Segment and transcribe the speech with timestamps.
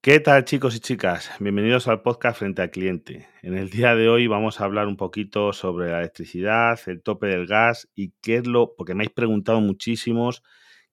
[0.00, 1.30] ¿Qué tal chicos y chicas?
[1.40, 3.28] Bienvenidos al podcast Frente al Cliente.
[3.42, 7.26] En el día de hoy vamos a hablar un poquito sobre la electricidad, el tope
[7.26, 10.42] del gas y qué es lo, porque me habéis preguntado muchísimos,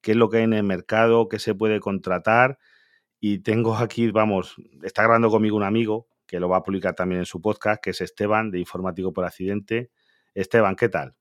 [0.02, 2.58] qué es lo que hay en el mercado, qué se puede contratar.
[3.22, 7.20] Y tengo aquí, vamos, está grabando conmigo un amigo que lo va a publicar también
[7.20, 9.90] en su podcast, que es Esteban de Informático por Accidente.
[10.34, 11.16] Esteban, ¿qué tal?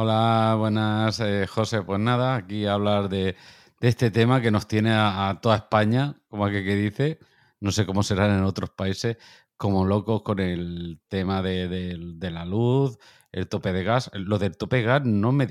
[0.00, 1.82] Hola, buenas, eh, José.
[1.82, 3.34] Pues nada, aquí a hablar de,
[3.80, 7.18] este tema que nos tiene a, toda España, como aquel que dice,
[7.58, 9.16] no sé cómo serán en otros países,
[9.56, 12.96] como locos con el tema de, la luz,
[13.32, 14.08] el tope de gas.
[14.14, 15.48] Lo del tope de gas no me...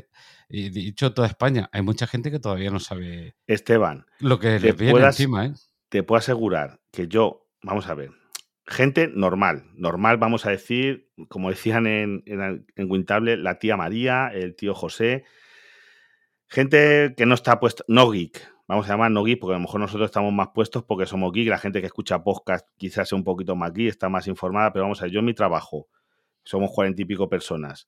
[0.48, 3.36] He dicho toda España, hay mucha gente que todavía no sabe...
[3.48, 5.54] Esteban, lo que les viene encima, ¿eh?
[5.90, 8.12] Te puedo asegurar que yo, vamos a ver,
[8.68, 14.56] gente normal, normal vamos a decir, como decían en, en, Wintable, la tía María, el
[14.56, 15.24] tío José,
[16.48, 19.62] gente que no está puesta, no geek, vamos a llamar no geek, porque a lo
[19.62, 23.18] mejor nosotros estamos más puestos porque somos geek, la gente que escucha podcast quizás sea
[23.18, 25.88] un poquito más geek, está más informada, pero vamos a ver, yo en mi trabajo,
[26.44, 27.88] somos cuarenta y pico personas.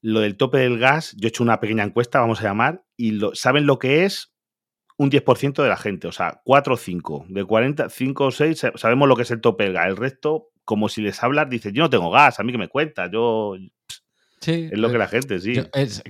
[0.00, 3.12] Lo del tope del gas, yo he hecho una pequeña encuesta, vamos a llamar, y
[3.12, 4.32] lo, ¿saben lo que es?
[4.98, 7.26] Un 10% de la gente, o sea, 4 o 5.
[7.28, 9.86] De 40, 5 o 6 sabemos lo que es el tope del gas.
[9.86, 12.68] El resto, como si les hablas, dicen, yo no tengo gas, a mí que me
[12.68, 13.56] cuenta, yo...
[14.40, 15.54] Sí, es lo que eh, la gente, sí.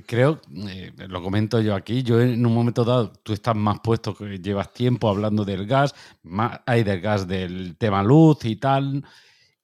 [0.07, 4.15] creo, eh, lo comento yo aquí, yo en un momento dado, tú estás más puesto
[4.15, 9.03] que llevas tiempo hablando del gas, más, hay del gas del tema luz y tal,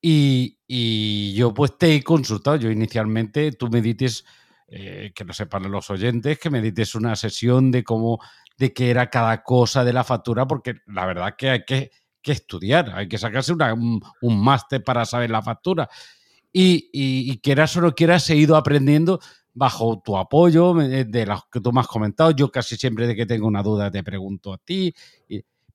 [0.01, 4.25] y, y yo pues te he consultado, yo inicialmente, tú me dices,
[4.67, 8.19] eh, que lo sepan los oyentes, que me dices una sesión de cómo
[8.57, 11.91] de qué era cada cosa de la factura, porque la verdad que hay que,
[12.23, 15.89] estudiar, hay que sacarse un, máster para saber la factura.
[16.53, 19.21] Y, y, quieras o no quieras, he ido aprendiendo
[19.55, 22.33] bajo tu apoyo, de los que tú me has comentado.
[22.33, 24.95] Yo casi siempre de que tengo una duda te pregunto a ti.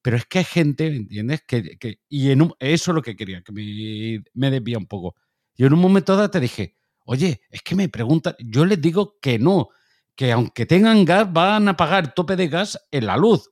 [0.02, 1.43] pero es que hay gente, ¿entiendes?
[1.47, 5.15] Que, y en eso es lo que quería, que me, me desvía un poco.
[5.55, 9.17] Yo en un momento dado te dije, oye, es que me preguntan, yo les digo
[9.21, 9.70] que no,
[10.19, 13.49] que aunque tengan gas, van a pagar tope de gas en la luz.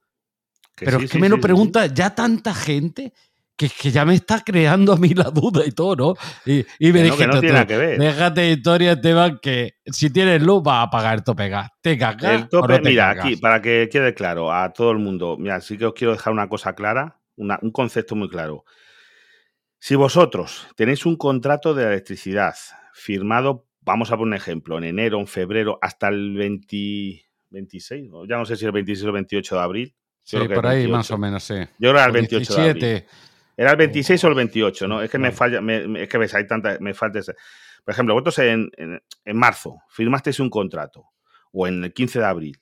[0.76, 3.14] Pero es que me lo pregunta ya tanta gente
[3.56, 6.14] que, que, ya me está creando a mí la duda y todo, ¿no?
[6.46, 11.44] Y, me dije, no, déjate historia, Esteban, que si tienes luz va a pagar tope
[11.44, 11.70] de gas.
[11.80, 12.22] Te gas.
[12.22, 15.86] El tope, mira, aquí, para que quede claro a todo el mundo, mira, sí que
[15.86, 18.66] os quiero dejar una cosa clara, un concepto muy claro.
[19.80, 22.56] Si vosotros tenéis un contrato de electricidad
[22.92, 28.46] firmado vamos a poner un ejemplo, en enero, en febrero, hasta el 26, ya no
[28.46, 29.96] sé si el 26 o el 28 de abril.
[30.24, 31.56] Sí, por ahí más o menos, sí.
[31.56, 33.06] Yo creo que era el 28 de abril.
[33.56, 35.02] Era el 26 o el 28, ¿no?
[35.02, 35.62] Es que me falla,
[36.00, 37.34] es que ves, hay tanta, me falta ese.
[37.84, 41.06] Por ejemplo, vosotros en, en, marzo firmasteis un contrato,
[41.54, 42.62] o en el 15 de abril,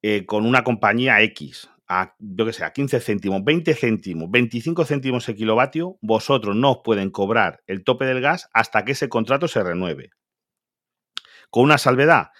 [0.00, 4.84] eh, con una compañía X, a, yo que sé, a 15 céntimos, 20 céntimos, 25
[4.84, 9.08] céntimos el kilovatio, vosotros no os pueden cobrar el tope del gas hasta que ese
[9.08, 10.10] contrato se renueve.
[11.50, 12.30] Con una salvedad.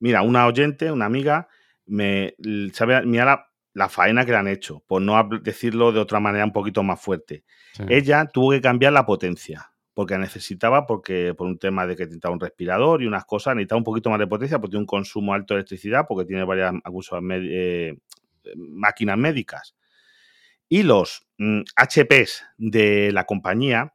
[0.00, 1.48] Mira, una oyente, una amiga,
[1.86, 2.34] me
[2.72, 6.52] sabe, mira la, faena que le han hecho, por no decirlo de otra manera un
[6.52, 7.44] poquito más fuerte.
[7.88, 12.32] Ella tuvo que cambiar la potencia, porque necesitaba, porque por un tema de que necesitaba
[12.32, 15.34] un respirador y unas cosas, necesitaba un poquito más de potencia porque tiene un consumo
[15.34, 17.96] alto de electricidad, porque tiene varias abusos eh,
[18.56, 19.74] máquinas médicas.
[20.68, 23.94] Y los HPs mm, de la compañía,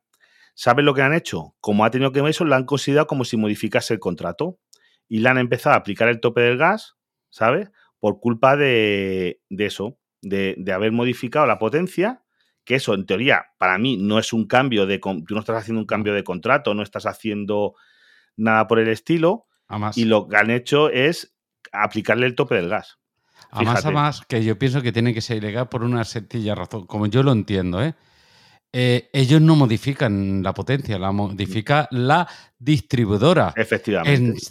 [0.56, 1.56] ¿saben lo que han hecho?
[1.60, 4.60] Como ha tenido que eso, lo han considerado como si modificase el contrato
[5.08, 6.96] y le han empezado a aplicar el tope del gas,
[7.30, 7.70] ¿sabes?
[8.00, 12.24] Por culpa de, eso, de, haber modificado la potencia,
[12.66, 15.00] que eso en teoría para mí no es un cambio de...
[15.00, 17.76] Tú no estás haciendo un cambio de contrato, no estás haciendo
[18.36, 19.48] nada por el estilo.
[19.96, 21.36] Y lo que han hecho es
[21.72, 23.00] aplicarle el tope del gas.
[23.52, 26.56] A más a más, que yo pienso que tiene que ser ilegal por una sencilla
[26.56, 27.96] razón, como yo lo entiendo, ¿eh?
[28.72, 29.10] ¿eh?
[29.14, 32.28] ellos no modifican la potencia, la modifica la
[32.58, 33.54] distribuidora.
[33.56, 34.42] Efectivamente.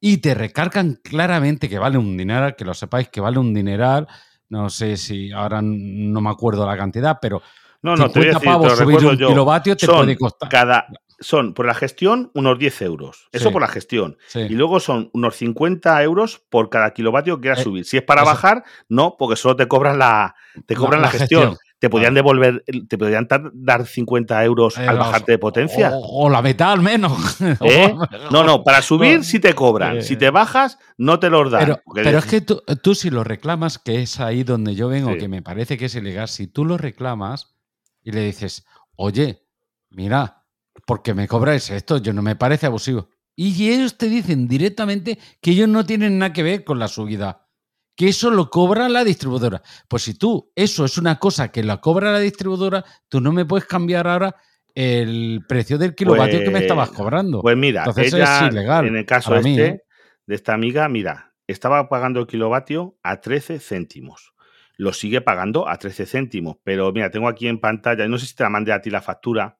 [0.00, 4.08] y te recargan claramente que vale un dineral, que lo sepáis que vale un dineral.
[4.48, 7.40] No sé si ahora no me acuerdo la cantidad, pero
[7.82, 10.48] no, no, 50 te pavos subir un kilovatio te puede costar.
[10.48, 10.86] Cada,
[11.22, 13.28] son por la gestión unos 10 euros.
[13.32, 14.18] Eso por la gestión.
[14.34, 17.84] Y luego son unos 50 euros por cada kilovatio que quieras eh, subir.
[17.84, 20.34] Si es para bajar, no, porque solo te cobran la,
[20.66, 21.56] te cobran la, gestión.
[21.78, 25.90] Te podrían devolver, te podrían dar 50 euros al bajarte de potencia.
[25.94, 27.40] O, la mitad al menos.
[27.60, 27.92] ¿Eh?
[28.30, 30.02] No, no, para subir sí te cobran.
[30.02, 31.80] Si te bajas, no te los dan.
[31.92, 35.42] Pero, es que tú, si lo reclamas, que es ahí donde yo vengo, que me
[35.42, 37.56] parece que es ilegal, si tú lo reclamas
[38.04, 38.64] y le dices,
[38.96, 39.42] oye,
[39.90, 40.41] mira,
[40.86, 43.08] porque me cobráis esto, yo no me parece abusivo.
[43.34, 47.48] Y ellos te dicen directamente que ellos no tienen nada que ver con la subida,
[47.96, 49.62] que eso lo cobra la distribuidora.
[49.88, 53.44] Pues si tú, eso es una cosa que la cobra la distribuidora, tú no me
[53.44, 54.36] puedes cambiar ahora
[54.74, 57.42] el precio del kilovatio que me estabas pues, cobrando.
[57.42, 59.82] Pues mira, ella, en el caso este, ¿eh?
[60.26, 64.34] de esta amiga, mira, estaba pagando el kilovatio a 13 céntimos.
[64.76, 68.34] Lo sigue pagando a 13 céntimos, pero mira, tengo aquí en pantalla, no sé si
[68.34, 69.58] te la mandé a ti la factura,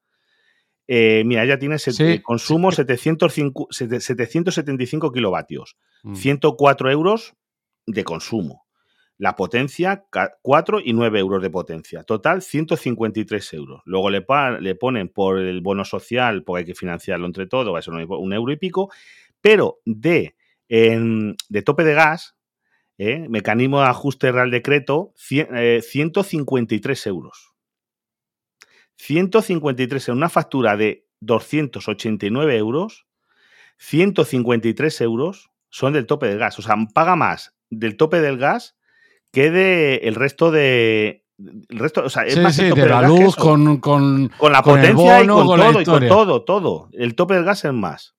[0.89, 1.77] eh, mira, ella tiene
[2.23, 5.77] consumo 775 kilovatios,
[6.15, 6.93] 104 mm.
[6.93, 7.35] euros
[7.87, 8.67] de consumo.
[9.19, 10.07] La potencia,
[10.43, 12.03] 4 y 9 euros de potencia.
[12.03, 13.83] Total, 153 euros.
[13.85, 14.27] Luego le,
[14.61, 17.95] le ponen por el bono social, porque hay que financiarlo entre todo, va a ser
[17.95, 18.91] un, euro y pico.
[19.41, 20.35] Pero de,
[20.69, 22.35] de tope de gas,
[22.99, 27.52] eh, mecanismo de ajuste real decreto, 153 eh, euros.
[29.03, 33.07] 153 en una factura de 289 euros,
[33.79, 36.57] 153 euros son del tope del gas.
[36.61, 38.77] O sea, paga más del tope del gas
[39.33, 41.25] que de el resto de.
[41.69, 45.47] El resto, o sea, es más de la luz con, con, la potencia y con,
[45.47, 46.89] todo, y con todo, todo.
[46.93, 48.15] El tope del gas es más.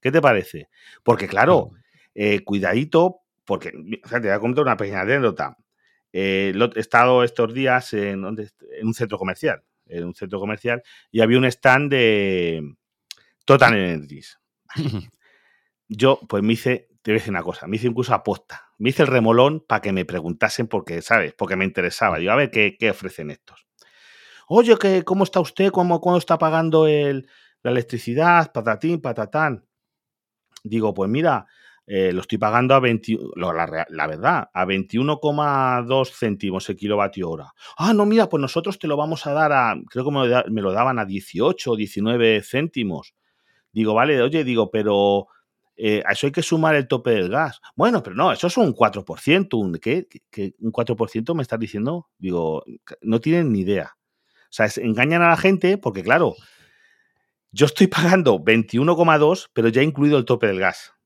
[0.00, 0.68] ¿Qué te parece?
[1.02, 1.70] Porque, claro,
[2.14, 3.72] eh, cuidadito, porque,
[4.04, 5.56] o sea, te voy a contar una pequeña anécdota.
[6.12, 11.20] Eh, he estado estos días en, en un centro comercial en un centro comercial, y
[11.20, 12.74] había un stand de
[13.44, 14.38] Total Energies.
[15.88, 18.66] Yo, pues me hice, te voy a decir una cosa, me hice un curso aposta.
[18.78, 21.34] Me hice el remolón para que me preguntasen porque, ¿sabes?
[21.34, 22.18] Porque me interesaba.
[22.18, 23.66] Digo, a ver qué, ofrecen estos.
[24.46, 25.70] Oye, que, ¿cómo está usted?
[25.70, 27.28] ¿Cómo, cómo está pagando el,
[27.62, 28.52] la electricidad?
[28.52, 29.66] Patatín, patatán.
[30.62, 31.46] Digo, pues mira,
[31.90, 37.54] eh, lo estoy pagando a 20, la, verdad, a 21,2 céntimos el kilovatio hora.
[37.78, 40.10] Ah, no, mira, pues nosotros te lo vamos a dar a, creo que
[40.50, 43.14] me lo, daban a 18 o 19 céntimos.
[43.72, 45.28] Digo, vale, oye, digo, pero
[45.76, 47.58] eh, a eso hay que sumar el tope del gas.
[47.74, 49.58] Bueno, pero no, eso es un 4%.
[49.58, 50.06] ¿Un, ¿qué?
[50.30, 52.10] ¿Qué, ¿Un 4% me estás diciendo?
[52.18, 52.64] Digo,
[53.00, 53.96] no tienen ni idea.
[54.42, 56.34] O sea, engañan a la gente porque, claro,
[57.50, 60.97] yo estoy pagando 21,2, pero ya he incluido el tope del gas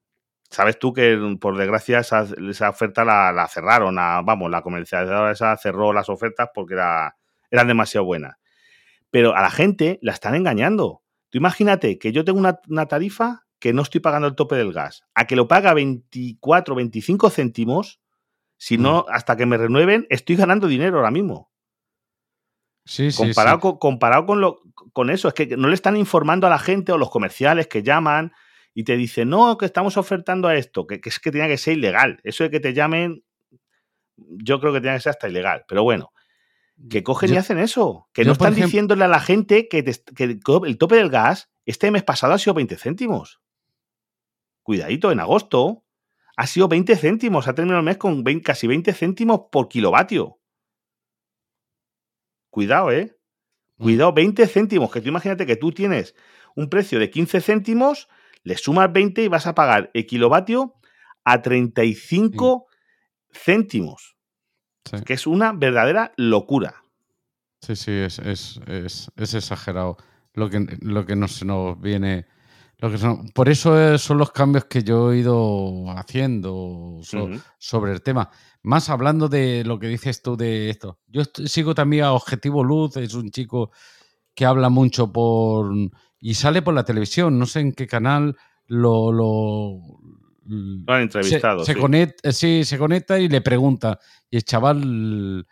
[0.52, 2.24] sabes tú que por desgracia esa,
[2.68, 7.16] oferta la, cerraron, vamos, la comercializadora esa cerró las ofertas porque era,
[7.50, 8.36] eran demasiado buenas.
[9.10, 11.02] Pero a la gente la están engañando.
[11.30, 15.04] Tú imagínate que yo tengo una, tarifa que no estoy pagando el tope del gas,
[15.14, 18.00] a que lo paga 24, 25 céntimos,
[18.56, 19.12] si no, mm.
[19.12, 21.50] hasta que me renueven, estoy ganando dinero ahora mismo.
[22.84, 24.60] Sí, comparado, sí, Con, comparado con, lo,
[24.92, 27.82] con eso, es que no le están informando a la gente o los comerciales que
[27.82, 28.32] llaman
[28.74, 31.76] y te dice, no, que estamos ofertando a esto, que, es que tiene que ser
[31.76, 32.20] ilegal.
[32.24, 33.22] Eso de que te llamen,
[34.16, 35.64] yo creo que tiene que ser hasta ilegal.
[35.68, 36.12] Pero bueno,
[36.88, 38.08] que cogen y hacen eso.
[38.12, 39.84] Que no están diciéndole a la gente que,
[40.18, 43.40] el tope del gas este mes pasado ha sido 20 céntimos.
[44.62, 45.84] Cuidadito, en agosto
[46.36, 47.46] ha sido 20 céntimos.
[47.46, 50.40] Ha terminado el mes con casi 20 céntimos por kilovatio.
[52.50, 53.16] Cuidado, ¿eh?
[53.76, 53.82] Mm.
[53.82, 54.90] Cuidado, 20 céntimos.
[54.90, 56.14] Que tú imagínate que tú tienes
[56.56, 58.08] un precio de 15 céntimos
[58.44, 60.74] le sumas 20 y vas a pagar el kilovatio
[61.24, 62.66] a 35
[63.32, 64.16] céntimos.
[65.06, 66.82] Que es una verdadera locura.
[67.60, 68.58] Sí, sí, es,
[69.16, 69.96] exagerado
[70.34, 72.26] lo que, lo que nos, nos viene.
[72.78, 72.98] Lo que
[73.32, 77.00] por eso son los cambios que yo he ido haciendo
[77.58, 78.28] sobre el tema.
[78.62, 80.98] Más hablando de lo que dices tú de esto.
[81.06, 83.70] Yo sigo también a Objetivo Luz, es un chico
[84.34, 85.72] que habla mucho por
[86.22, 88.36] y sale por la televisión, no sé en qué canal
[88.68, 89.12] lo...
[89.12, 89.80] lo,
[90.86, 91.64] han entrevistado.
[91.64, 93.98] Se, Conecta, eh, sí, se conecta y le pregunta.
[94.30, 95.46] Y el chaval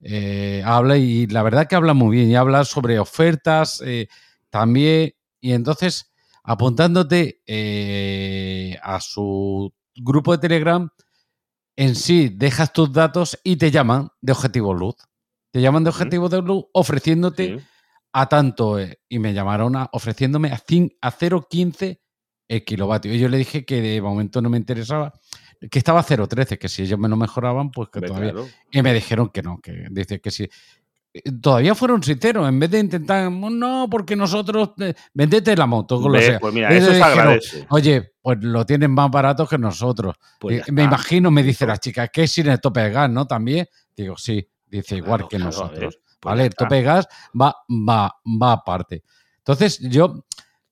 [0.00, 4.06] eh, habla y la verdad que habla muy bien y habla sobre ofertas eh,
[4.48, 5.12] también.
[5.40, 6.12] Y entonces,
[6.44, 7.40] apuntándote
[8.80, 10.88] a su grupo de Telegram,
[11.74, 14.94] en sí dejas tus datos y te llaman de Objetivo Luz.
[15.50, 17.60] Te llaman de Objetivo de Luz ofreciéndote
[18.12, 21.98] a tanto eh, y me llamaron ofreciéndome a, a 0,15
[22.48, 23.14] el kilovatio.
[23.14, 25.12] Y yo le dije que de momento no me interesaba,
[25.70, 28.34] que estaba a 0,13, que si ellos me lo mejoraban, pues que todavía.
[28.70, 30.48] Y me dijeron que no, que dice que sí.
[31.14, 36.00] Eh, todavía fueron sinceros, en vez de intentar, no, porque nosotros, eh, vendete la moto,
[36.00, 36.38] con lo sea.
[36.38, 37.66] Pues mira, eso se agradece.
[37.70, 40.16] Oye, pues lo tienen más barato que nosotros.
[40.38, 43.26] Pues me imagino, me dice la chica, que es sin el tope de gas, ¿no?
[43.26, 43.66] También.
[43.94, 45.98] Digo, sí, dice igual que nosotros.
[46.22, 46.46] Pues ¿vale?
[46.46, 49.02] El tope de gas va, va, va aparte.
[49.38, 50.24] Entonces, yo,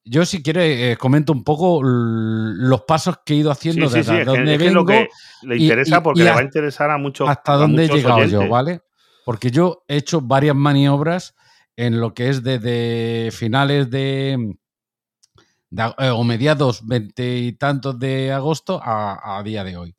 [0.05, 4.57] yo si quiere, eh, comento un poco los pasos que he ido haciendo desde donde
[4.57, 4.87] vengo.
[4.87, 5.09] que
[5.43, 7.29] le interesa porque le va a interesar a muchos.
[7.29, 8.83] Hasta dónde he llegado yo, ¿vale?
[9.25, 11.35] Porque yo he hecho varias maniobras
[11.75, 14.55] en lo que es desde finales de,
[15.99, 19.97] eh, o mediados veinte y tantos de agosto a, día de hoy.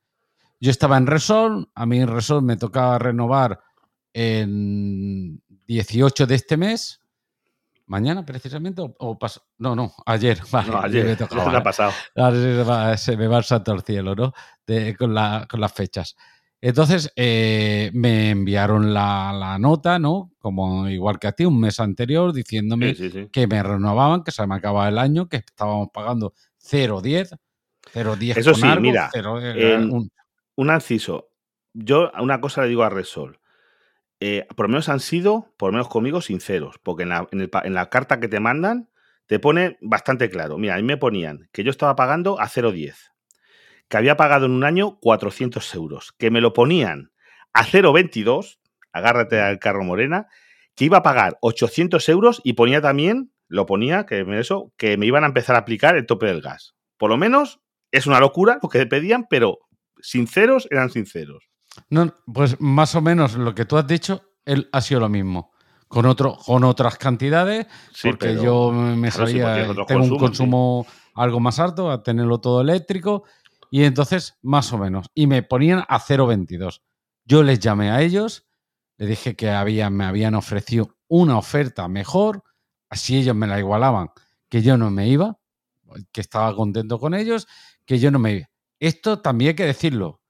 [0.62, 3.60] Yo estaba en Resol, a mí en Resol me tocaba renovar
[4.14, 7.02] en 18 de este mes.
[7.86, 8.82] ¿Mañana precisamente?
[8.82, 9.20] ¿O,
[9.58, 10.40] No, no, ayer.
[10.68, 11.06] no, ayer.
[11.06, 11.92] Me tocaba, ha pasado.
[12.98, 14.34] Se me va el santo al cielo, ¿no?
[14.98, 15.16] con,
[15.50, 16.16] con las fechas.
[16.62, 20.32] Entonces eh, me enviaron la, nota, ¿no?
[20.38, 22.96] Como igual que a ti, un mes anterior, diciéndome
[23.32, 27.36] que me renovaban, que se me acababa el año, que estábamos pagando 0,10.
[27.96, 29.10] 0,10 Eso sí, mira,
[30.56, 30.70] un...
[30.70, 31.30] anciso.
[31.74, 33.40] Yo una cosa le digo a Resol.
[34.22, 36.80] Eh, por lo menos han sido, por lo menos conmigo, sinceros.
[36.82, 38.90] Porque en la, en la carta que te mandan
[39.26, 40.58] te pone bastante claro.
[40.58, 43.12] Mira, a mí me ponían que yo estaba pagando a 0,10
[43.92, 47.12] que había pagado en un año 400 euros, que me lo ponían
[47.52, 48.58] a 0,22,
[48.94, 50.28] agárrate al carro morena,
[50.76, 55.08] que iba a pagar 800 euros y ponía también, lo ponía, que eso, que me
[55.08, 56.74] iban a empezar a aplicar el tope del gas.
[56.98, 57.60] Por lo menos
[57.92, 59.60] es una locura lo que pedían, pero
[60.02, 61.51] sinceros eran sinceros.
[61.90, 65.52] No, pues más o menos lo que tú has dicho, él ha sido lo mismo.
[65.88, 67.68] Con, otro, con otras cantidades,
[68.02, 73.26] porque yo me sabía, tengo un consumo algo más alto, a tenerlo todo eléctrico,
[73.70, 75.08] y entonces, más o menos.
[75.14, 76.82] Y me ponían a 0,22.
[77.26, 78.48] Yo les llamé a ellos,
[78.98, 79.48] les dije que
[79.90, 82.44] me habían ofrecido una oferta mejor,
[82.90, 84.12] así ellos me la igualaban,
[84.48, 85.40] que yo no me iba,
[86.12, 87.48] que estaba contento con ellos,
[87.86, 88.50] que yo no me iba.
[88.80, 90.21] Esto también hay que decirlo.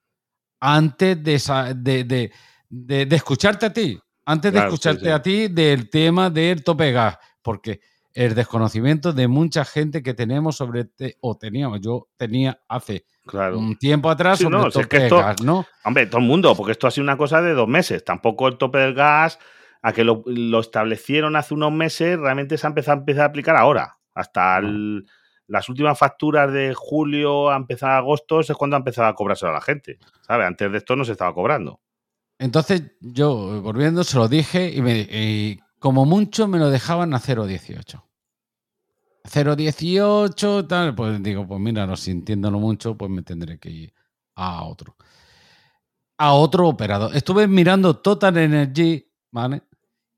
[0.61, 2.31] Antes de,
[2.69, 7.81] de, escucharte a ti, antes de escucharte a ti del tema del tope gas, porque
[8.13, 10.89] el desconocimiento de mucha gente que tenemos sobre,
[11.21, 13.05] o teníamos, yo tenía hace
[13.53, 15.65] un tiempo atrás sobre no, el tope del gas, ¿no?
[15.83, 18.03] Hombre, todo el mundo, porque esto ha sido una cosa de dos meses.
[18.03, 19.39] Tampoco el tope del gas,
[19.81, 20.23] a que lo,
[20.59, 23.97] establecieron hace unos meses, realmente se ha empezado, a aplicar ahora.
[24.13, 24.61] Hasta
[25.51, 29.51] las últimas facturas de julio a empezar agosto es cuando ha empezado a cobrarse a
[29.51, 29.99] la gente.
[30.21, 30.47] ¿Sabes?
[30.47, 31.81] Antes de esto no se estaba cobrando.
[32.39, 37.19] Entonces, yo, volviendo, se lo dije y, me, y como mucho me lo dejaban a
[37.19, 38.01] 0,18.
[39.25, 43.93] 0,18, tal, pues digo, pues mira, no sintiéndolo mucho, pues me tendré que ir
[44.35, 44.95] a otro.
[46.17, 47.13] A otro operador.
[47.13, 49.63] Estuve mirando Total Energy, ¿vale?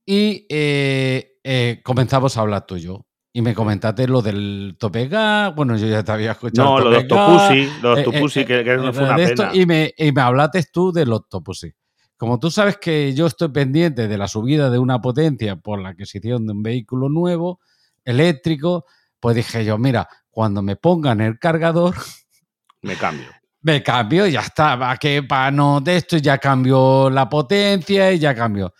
[0.05, 3.03] Y eh, eh, comenzamos a hablar tú y yo.
[3.35, 5.55] Y me comentaste lo del tope gas.
[5.55, 6.77] Bueno, yo ya te había escuchado.
[6.77, 9.51] No, lo de Octopussy, lo de eh, Octopussy, que, que, no fue una pena.
[9.53, 11.73] y, me, y me hablaste tú del Octopussy.
[12.15, 15.89] Como tú sabes que yo estoy pendiente de la subida de una potencia por la
[15.89, 17.59] adquisición de un vehículo nuevo,
[18.05, 18.85] eléctrico,
[19.19, 21.95] pues dije yo, mira, cuando me pongan el cargador...
[22.81, 23.27] Me cambio.
[23.61, 24.75] Me cambio y ya está.
[24.75, 28.73] Va que para no de esto ya cambió la potencia y ya cambió.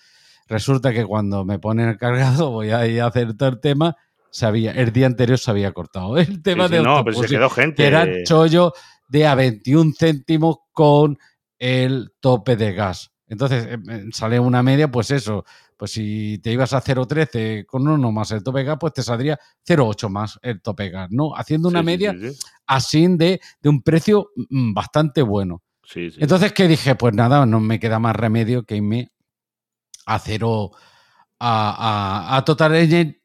[0.46, 3.96] Resulta que cuando me ponen el cargador voy a ir a hacer todo el tema.
[4.34, 7.84] Sabía, el día anterior se había cortado el tema de No, pero se quedó gente.
[7.84, 8.74] Que era chollo
[9.08, 11.20] de a 21 céntimos con
[11.60, 13.12] el tope de gas.
[13.28, 15.46] Entonces eh, sale una media, pues eso,
[15.78, 19.40] pues si te ibas a 0,13 con uno más el tope gas, pues te saldría
[19.68, 21.36] 0,8 más el tope gas, ¿no?
[21.36, 22.16] Haciendo una media
[22.66, 25.62] así de, de, un precio mm, bastante bueno.
[25.96, 26.96] Entonces, ¿qué dije?
[26.96, 29.12] Pues nada, no me queda más remedio que irme
[30.08, 30.72] a cero
[31.46, 32.74] a, a, Total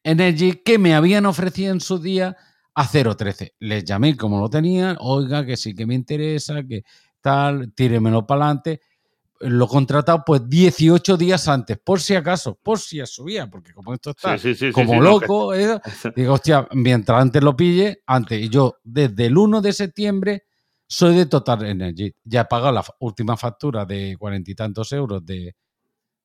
[0.02, 2.36] Energy que me habían ofrecido en su día
[2.74, 3.52] a 0,13.
[3.60, 6.82] Les llamé como lo tenían, oiga, que sí que me interesa, que
[7.20, 8.80] tal, tíremelo para adelante
[9.40, 14.10] lo contratado pues 18 días antes, por si acaso, por si subía, porque como esto
[14.10, 14.36] está
[14.72, 15.78] como loco, ¿eh?
[16.16, 20.44] digo, hostia, mientras antes lo pille, antes, y yo desde el 1 de septiembre
[20.88, 22.12] soy de Total Energy.
[22.24, 25.54] Ya he pagado la última factura de cuarenta y tantos euros de,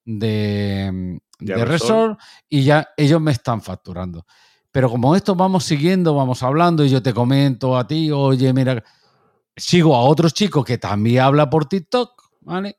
[0.05, 2.19] de, de Resort
[2.49, 4.25] y ya ellos me están facturando.
[4.71, 8.83] Pero como esto vamos siguiendo, vamos hablando y yo te comento a ti, oye, mira,
[9.55, 12.77] sigo a otro chico que también habla por TikTok, ¿vale?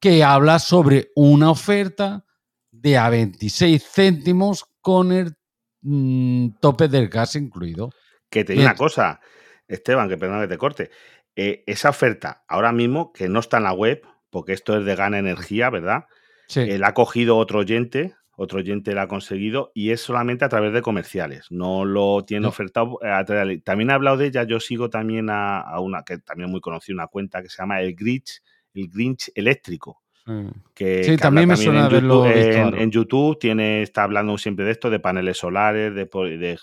[0.00, 2.24] que habla sobre una oferta
[2.72, 5.36] de a 26 céntimos con el
[5.82, 7.90] mm, tope del gas incluido.
[8.30, 9.20] Que te digo una cosa,
[9.68, 10.90] Esteban, que perdón que te corte.
[11.36, 14.96] Eh, esa oferta, ahora mismo, que no está en la web, porque esto es de
[14.96, 16.06] Gana Energía, ¿verdad?
[16.50, 16.60] Sí.
[16.62, 20.48] Eh, la ha cogido otro oyente, otro oyente la ha conseguido y es solamente a
[20.48, 21.46] través de comerciales.
[21.50, 22.98] No lo tiene ofertado.
[23.02, 24.42] Eh, también he hablado de ella.
[24.42, 27.80] Yo sigo también a, a, una que también muy conocida, una cuenta que se llama
[27.80, 28.42] El Grinch,
[28.74, 30.02] el Grinch eléctrico.
[30.26, 30.48] Mm.
[30.74, 34.72] Que, sí, también me suena en verlo YouTube, en, YouTube tiene, está hablando siempre de
[34.72, 36.58] esto, de paneles solares, de,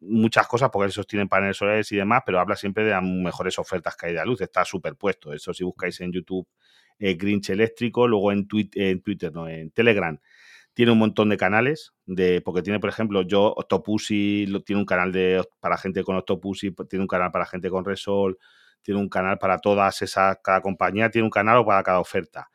[0.00, 3.58] muchas cosas, porque esos tienen paneles solares y demás, pero habla siempre de las mejores
[3.58, 4.40] ofertas que hay de luz.
[4.40, 5.34] Está superpuesto.
[5.34, 6.46] Eso si buscáis en YouTube
[6.98, 10.18] eh, Grinch eléctrico, luego en, en Twitter, no, en Telegram
[10.74, 15.12] tiene un montón de canales, de, porque tiene, por ejemplo, yo, Octopussy, tiene un canal
[15.12, 18.38] de, para gente con Octopussy, tiene un canal para gente con Resol,
[18.82, 22.50] tiene un canal para todas esas, cada compañía tiene un canal o para cada oferta.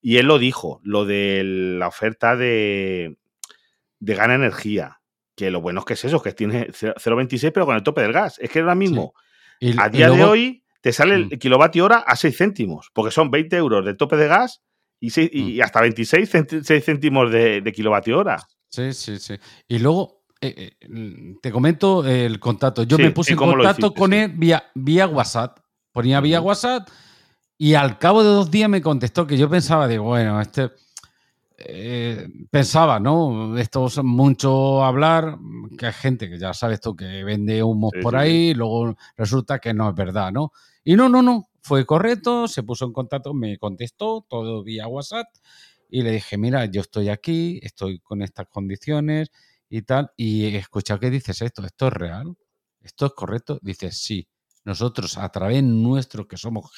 [0.00, 3.16] Y él lo dijo, lo de la oferta de,
[4.00, 5.00] de Gana Energía,
[5.36, 8.12] que lo bueno es que es eso, que tiene 0,26 pero con el tope del
[8.12, 8.40] gas.
[8.40, 9.14] Es que ahora mismo,
[9.78, 11.38] a día de hoy, te sale el mm.
[11.38, 14.62] kilovatio hora a 6 céntimos, porque son 20 euros de tope de gas
[15.00, 15.62] y, mm.
[15.62, 16.30] hasta 26
[16.84, 18.46] céntimos de, kilovatio hora.
[18.68, 19.34] Sí, sí, sí.
[19.68, 22.82] Y luego, eh, eh, te comento el contacto.
[22.82, 25.58] Yo me puse en contacto con él vía, vía WhatsApp.
[25.92, 26.88] Ponía vía WhatsApp
[27.58, 30.70] y al cabo de dos días me contestó que yo pensaba, digo, bueno, este
[31.58, 33.56] eh, pensaba, ¿no?
[33.56, 35.38] Esto es mucho hablar,
[35.78, 39.58] que hay gente que ya sabes tú que vende humos por ahí, y luego resulta
[39.58, 40.52] que no es verdad, ¿no?
[40.84, 45.26] Y no, no, no, fue correcto, se puso en contacto, me contestó todo vía WhatsApp
[45.88, 49.30] y le dije, mira, yo estoy aquí, estoy con estas condiciones
[49.68, 52.36] y tal, y he escuchado que dices esto, ¿esto es real?
[52.80, 53.58] ¿Esto es correcto?
[53.62, 54.26] Dices, sí
[54.64, 56.70] nosotros a través nuestro, que somos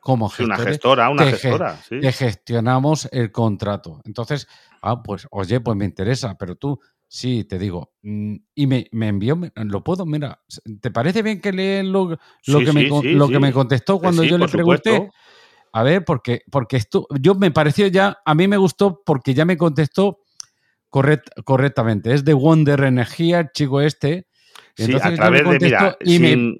[0.00, 1.78] como gestores, una gestora, una gestora,
[2.12, 4.00] gestionamos el contrato.
[4.04, 4.46] Entonces,
[4.82, 6.78] ah, pues, oye, pues me interesa, pero tú,
[7.12, 10.40] sí, te digo, mm, y me, envió, lo puedo, mira,
[10.80, 14.48] ¿te parece bien que lee lo, que, me, lo que me contestó cuando yo le
[14.48, 15.10] pregunté?
[15.74, 19.44] A ver, porque, porque esto, yo me pareció ya, a mí me gustó porque ya
[19.44, 20.20] me contestó
[20.88, 22.14] correctamente.
[22.14, 24.26] Es de Wonder Energía, el chico este.
[24.74, 26.58] Sí, a través de, mira, y me,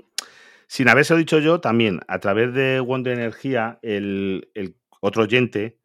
[0.66, 4.48] sin haberse dicho yo, también a través de Wonder Energía, el,
[5.00, 5.78] otro oyente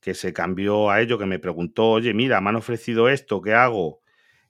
[0.00, 3.52] que se cambió a ello, que me preguntó, oye, mira, me han ofrecido esto, ¿qué
[3.52, 4.02] hago?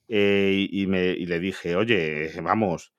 [0.09, 2.93] Eh, y, me, le dije, oye, vamos,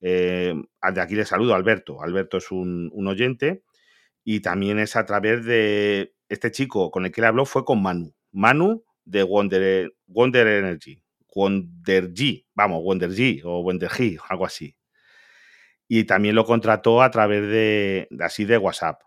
[0.00, 0.54] eh,
[0.92, 2.02] de aquí le saludo, Alberto.
[2.02, 3.64] Alberto es un, oyente
[4.24, 7.82] y también es a través de este chico con el que le habló, fue con
[7.82, 8.14] Manu.
[8.32, 11.02] Manu de Wonder, Wonder Energy.
[11.34, 14.76] Wonder G, vamos, Wonder G o Wonder G, algo así
[15.88, 19.00] y también lo contrató a través de, así de WhatsApp.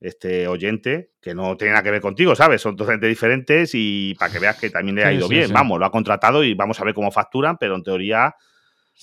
[0.00, 2.60] Este oyente, que no tiene nada que ver contigo, ¿sabes?
[2.60, 5.52] Son dos gente diferentes y para que veas que también le ha ido bien.
[5.52, 8.34] Vamos, lo ha contratado y vamos a ver cómo facturan, pero en teoría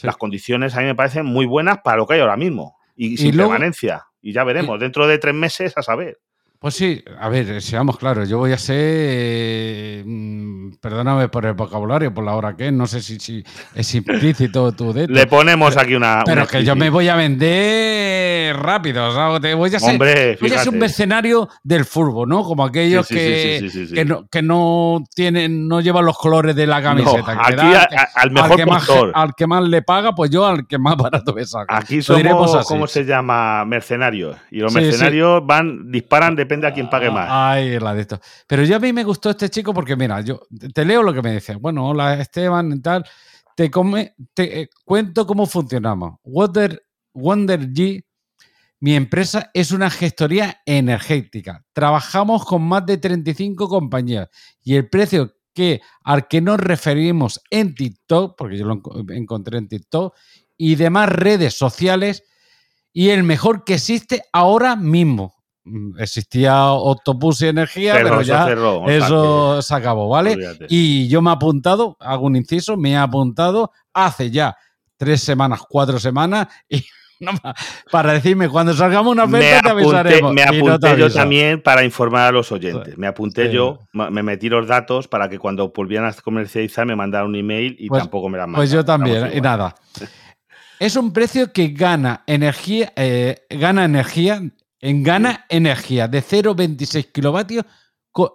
[0.03, 2.77] las condiciones a mí me parecen muy buenas para lo que hay ahora mismo.
[2.95, 4.05] Y, sin permanencia.
[4.21, 6.19] Y ya veremos, dentro de tres meses a saber.
[6.61, 12.13] Pues sí, a ver, seamos claros, yo voy a ser, mm, perdóname por el vocabulario,
[12.13, 13.43] por la hora que es, no sé si, si
[13.73, 16.21] es implícito tu de Le ponemos aquí una...
[16.23, 20.37] Pero que yo me voy a vender rápido, o sea, te voy a ser, Hombre,
[20.39, 22.43] voy a ser un mercenario del fútbol, ¿no?
[22.43, 27.39] Como aquellos que, que, no, que no tienen, no llevan los colores de la camiseta.
[27.43, 27.73] aquí
[28.13, 30.95] al mejor al que, más, al que más le paga, pues yo al que más
[30.95, 31.73] barato me saco.
[31.73, 33.65] Aquí somos, ¿cómo se llama?
[33.65, 34.37] Mercenarios.
[34.51, 37.27] Y los mercenarios van, disparan de depende a quien pague más.
[37.29, 38.19] Ay, la de esto.
[38.45, 40.41] Pero yo a mí me gustó este chico porque, mira, yo
[40.73, 41.55] te leo lo que me dice.
[41.55, 43.05] Bueno, hola Esteban y tal.
[43.55, 46.19] Te, come, te eh, cuento cómo funcionamos.
[46.23, 46.83] Wonder,
[47.13, 48.03] Wonder G,
[48.81, 51.63] mi empresa es una gestoría energética.
[51.71, 54.27] Trabajamos con más de 35 compañías
[54.61, 59.69] y el precio que al que nos referimos en TikTok, porque yo lo encontré en
[59.69, 60.15] TikTok,
[60.57, 62.23] y demás redes sociales,
[62.91, 65.40] y el mejor que existe ahora mismo.
[65.63, 68.49] Mm, existía Octopus y Energía, pero ya
[68.87, 70.35] eso se acabó, ¿vale?
[70.69, 74.57] Y yo me he apuntado, hago un inciso, me he apuntado hace ya
[74.97, 76.83] tres semanas, cuatro semanas y
[77.91, 80.33] para decirme cuando salgamos una oferta te avisaremos.
[80.33, 82.97] Me apunté yo también para informar a los oyentes.
[82.97, 87.27] Me apunté yo, me metí los datos para que cuando volvieran a comercializar me mandaran
[87.27, 88.61] un email y pues, tampoco me la mandaron.
[88.61, 89.75] Pues yo también, y nada.
[90.79, 94.41] Es un precio que gana energía, eh, gana energía
[94.81, 97.65] en gana energía de 0,26 kilovatios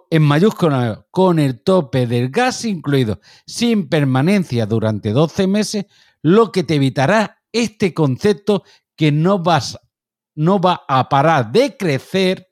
[0.09, 5.85] en mayúscula con el tope del gas incluido, sin permanencia durante 12 meses,
[6.21, 8.63] lo que te evitará este concepto
[8.95, 9.77] que no, vas,
[10.35, 12.46] no va a parar de crecer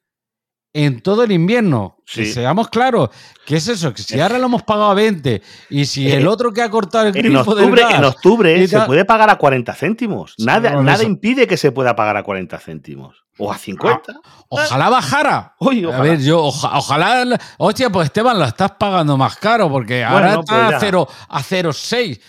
[0.76, 1.96] en todo el invierno.
[2.06, 3.10] seamos claros,
[3.46, 3.94] ¿qué es eso?
[3.94, 6.70] Que si ahora lo hemos pagado a 20 y si el eh, otro que ha
[6.70, 10.36] cortado el grifo del gas, En octubre se puede pagar a 40 céntimos.
[10.38, 13.24] Nada, nada impide que se pueda pagar a 40 céntimos.
[13.38, 14.12] O a 50.
[14.12, 15.56] Ah, ojalá bajara.
[15.60, 17.40] A ver, yo, ojalá.
[17.58, 21.42] Hostia, pues Esteban, lo estás pagando más caro porque ahora está pues a 0 a
[21.42, 22.22] 0,6.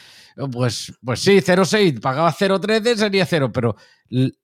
[0.53, 3.75] Pues, pues sí, 0,6, pagaba 0,13 sería 0, pero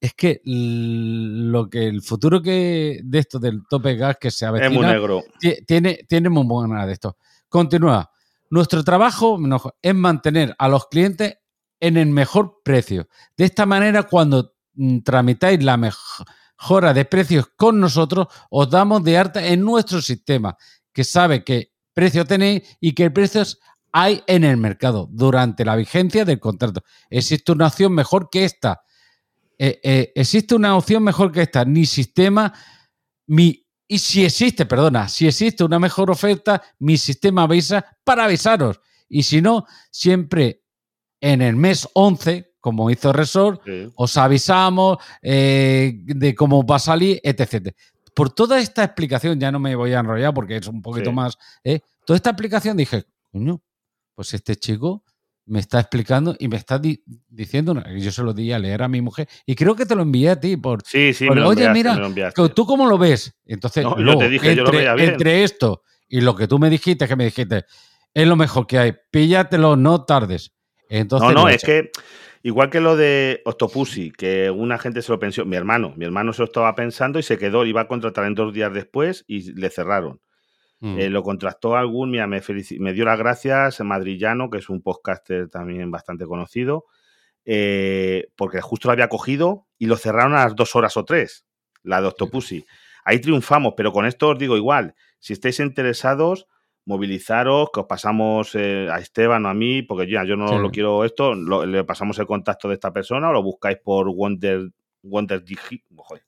[0.01, 4.69] es que lo que el futuro que de esto del tope gas que se avecina
[4.69, 5.23] es muy negro.
[5.67, 7.19] Tiene, tiene muy buena de esto.
[7.47, 8.11] Continúa.
[8.49, 9.39] Nuestro trabajo
[9.83, 11.37] es mantener a los clientes
[11.79, 13.09] en el mejor precio.
[13.37, 19.19] De esta manera, cuando mm, tramitáis la mejora de precios con nosotros, os damos de
[19.19, 20.57] alta en nuestro sistema,
[20.91, 23.59] que sabe que precio tenéis y qué precios
[23.93, 26.83] hay en el mercado durante la vigencia del contrato.
[27.11, 28.83] Existe una opción mejor que esta.
[29.59, 31.65] Eh, eh, existe una opción mejor que esta.
[31.67, 32.53] Ni sistema,
[33.27, 38.81] mi, y si existe, perdona, si existe una mejor oferta, mi sistema avisa para avisaros.
[39.09, 40.63] Y si no, siempre
[41.21, 43.61] en el mes 11, como hizo Resort,
[43.95, 47.75] os avisamos eh, de cómo va a salir, etc.
[48.15, 51.37] Por toda esta explicación, ya no me voy a enrollar porque es un poquito más.
[52.07, 53.61] Toda esta explicación dije, coño,
[54.15, 55.05] pues este chico
[55.47, 56.81] me está explicando y me está
[57.29, 60.03] diciendo, yo se lo di a leer a mi mujer y creo que te lo
[60.03, 62.01] envié a ti por, sí, sí, oye, mira,
[62.55, 63.35] tú cómo lo ves.
[63.45, 63.85] Entonces,
[64.99, 67.65] entre, esto y lo que tú me dijiste, que me dijiste,
[68.15, 70.53] es lo mejor que hay, píllatelo, no tardes.
[70.89, 71.91] Entonces, no, no, es que
[72.43, 76.33] igual que lo de Octopussy, que una gente se lo pensó, mi hermano, mi hermano
[76.33, 79.53] se lo estaba pensando y se quedó, iba a contratar en dos días después y
[79.53, 80.21] le cerraron.
[80.83, 80.99] Mm.
[80.99, 82.43] Eh, lo contrató algún, mira, me,
[82.81, 86.87] me, dio las gracias, Madrillano, que es un podcaster también bastante conocido,
[87.45, 91.47] eh, porque justo lo había cogido y lo cerraron a las dos horas o tres,
[91.85, 92.67] la de Octopussy.
[93.05, 96.49] Ahí triunfamos, pero con esto os digo igual, si estáis interesados,
[96.85, 100.71] movilizaros, que os pasamos eh, a Esteban o a mí, porque ya yo no lo
[100.73, 105.43] quiero esto, le pasamos el contacto de esta persona o lo buscáis por Wonder Wonder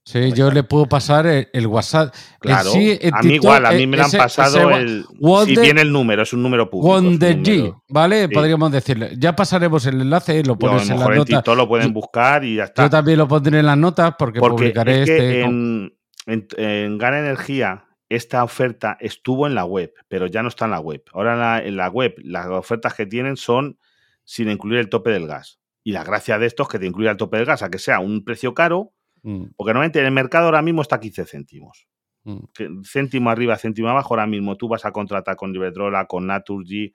[0.05, 2.13] Sí, yo le puedo pasar el, WhatsApp.
[2.41, 5.05] Claro, a mí igual, a mí me lo han pasado el.
[5.47, 6.89] si viene el número, es un número público.
[6.89, 8.29] Wonder G, ¿vale?
[8.29, 9.15] Podríamos decirle.
[9.17, 11.57] Ya pasaremos el enlace, lo pones en las notas.
[11.57, 12.85] lo pueden buscar y ya está.
[12.85, 15.41] Yo también lo pondré en las notas porque, publicaré este.
[15.43, 15.93] En,
[16.27, 20.81] en, Gana Energía, esta oferta estuvo en la web, pero ya no está en la
[20.81, 21.03] web.
[21.13, 23.79] Ahora en la web, las ofertas que tienen son
[24.25, 25.61] sin incluir el tope del gas.
[25.85, 27.79] Y la gracia de esto es que te incluya el tope del gas, a que
[27.79, 28.93] sea un precio caro,
[29.23, 29.45] mm.
[29.57, 31.87] porque normalmente en el mercado ahora mismo está 15 céntimos.
[32.25, 32.83] Mm.
[32.83, 36.93] Céntimo arriba, céntimo abajo, ahora mismo tú vas a contratar con Iberdrola, con Naturgy,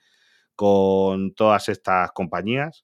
[0.56, 2.84] con todas estas compañías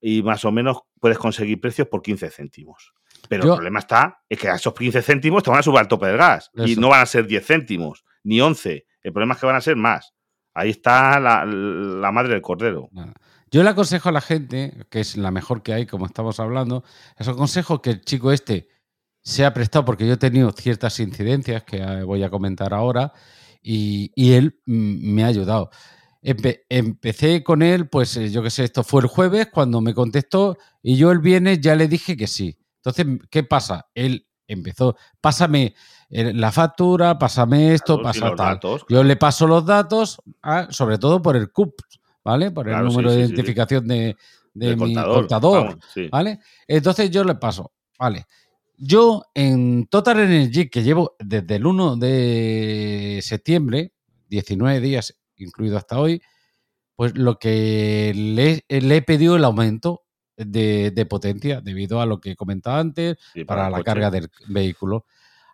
[0.00, 2.94] y más o menos puedes conseguir precios por 15 céntimos.
[3.28, 5.88] Pero el problema está, es que a esos 15 céntimos te van a subir al
[5.88, 8.86] tope del gas y no van a ser 10 céntimos, ni 11.
[9.02, 10.14] El problema es que van a ser más.
[10.54, 12.88] Ahí está la, madre del cordero.
[13.56, 16.84] Yo le aconsejo a la gente, que es la mejor que hay, como estamos hablando,
[17.18, 18.68] les aconsejo que el chico este
[19.22, 23.14] se ha prestado, porque yo he tenido ciertas incidencias que eh, voy a comentar ahora,
[23.62, 25.70] y, él mm, me ha ayudado.
[26.20, 30.58] empecé con él, pues eh, yo qué sé, esto fue el jueves cuando me contestó
[30.82, 32.58] y yo el viernes ya le dije que sí.
[32.84, 33.86] Entonces, ¿qué pasa?
[33.94, 35.74] Él empezó, pásame
[36.10, 38.60] eh, la factura, pásame esto, pasa tal.
[38.90, 41.80] Yo le paso los datos, ah, sobre todo por el CUP,
[42.26, 42.50] ¿vale?
[42.50, 44.16] Por el número de identificación de,
[44.54, 45.78] mi contador,
[46.10, 46.40] ¿vale?
[46.66, 48.26] Entonces yo le paso, ¿vale?
[48.76, 53.92] Yo en Total Energy, que llevo desde el 1 de septiembre,
[54.28, 56.20] 19 días incluido hasta hoy,
[56.96, 60.02] pues lo que le, he pedido el aumento
[60.36, 65.06] de, potencia debido a lo que he comentado antes para, la carga del vehículo.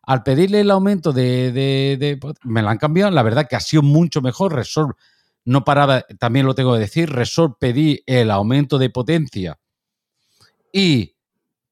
[0.04, 4.22] Al pedirle el aumento de, Me la han cambiado, la verdad que ha sido mucho
[4.22, 4.54] mejor.
[4.54, 4.96] Resort
[5.44, 9.58] no paraba, también lo tengo que decir, Resort pedí el aumento de potencia
[10.72, 11.16] y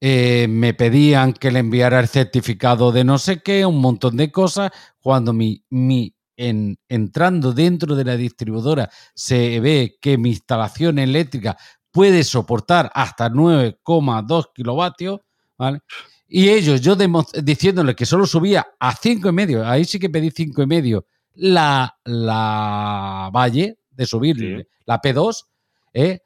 [0.00, 4.30] eh, me pedían que le enviara el certificado de no sé qué, un montón de
[4.30, 10.98] cosas, cuando mi, mi en, entrando dentro de la distribuidora se ve que mi instalación
[10.98, 11.56] eléctrica
[11.90, 15.20] puede soportar hasta 9,2 kilovatios,
[15.58, 15.80] ¿vale?
[16.28, 16.96] Y ellos, yo
[17.42, 24.06] diciéndole que solo subía a 5,5, ahí sí que pedí 5,5 la, la Valle, de
[24.06, 25.44] subir la P2,
[25.92, 26.20] ¿eh?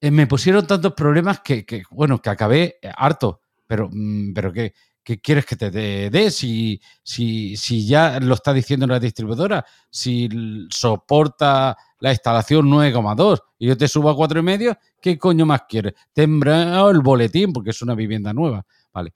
[0.00, 0.10] ¿eh?
[0.10, 3.40] me pusieron tantos problemas que, bueno, que acabé harto.
[3.66, 6.30] Pero, mm, pero ¿qué, ¿qué quieres que te dé?
[6.30, 10.28] Si, si, si ya lo está diciendo la distribuidora, si
[10.70, 15.94] soporta la instalación 9,2 y yo te subo a 4,5, ¿qué coño más quieres?
[16.12, 18.64] Te el boletín porque es una vivienda nueva.
[18.92, 19.14] Vale.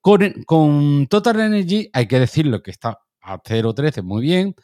[0.00, 2.98] Con, con Total Energy hay que decirlo que está
[3.32, 4.54] a 0,13 muy bien.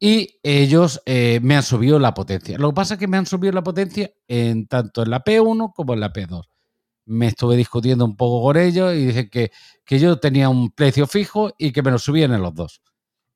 [0.00, 2.56] Y ellos eh, me han subido la potencia.
[2.56, 5.72] Lo que pasa es que me han subido la potencia en tanto en la P1
[5.74, 6.42] como en la P2.
[7.06, 9.50] Me estuve discutiendo un poco con ellos y dicen que,
[9.84, 12.80] que yo tenía un precio fijo y que me lo subían en los dos.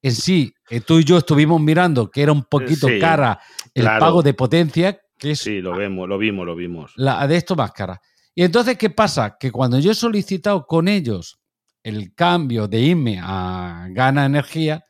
[0.03, 3.41] En sí, eh, tú y yo estuvimos mirando que era un poquito cara
[3.75, 5.01] el pago de potencia.
[5.19, 6.93] Que es, sí, lo vemos, lo vimos, lo vimos.
[6.97, 8.01] La de esto más cara.
[8.35, 9.37] Y entonces, ¿qué pasa?
[9.39, 11.42] Que cuando yo he solicitado con ellos
[11.83, 14.85] el cambio de irme a Gana Energía,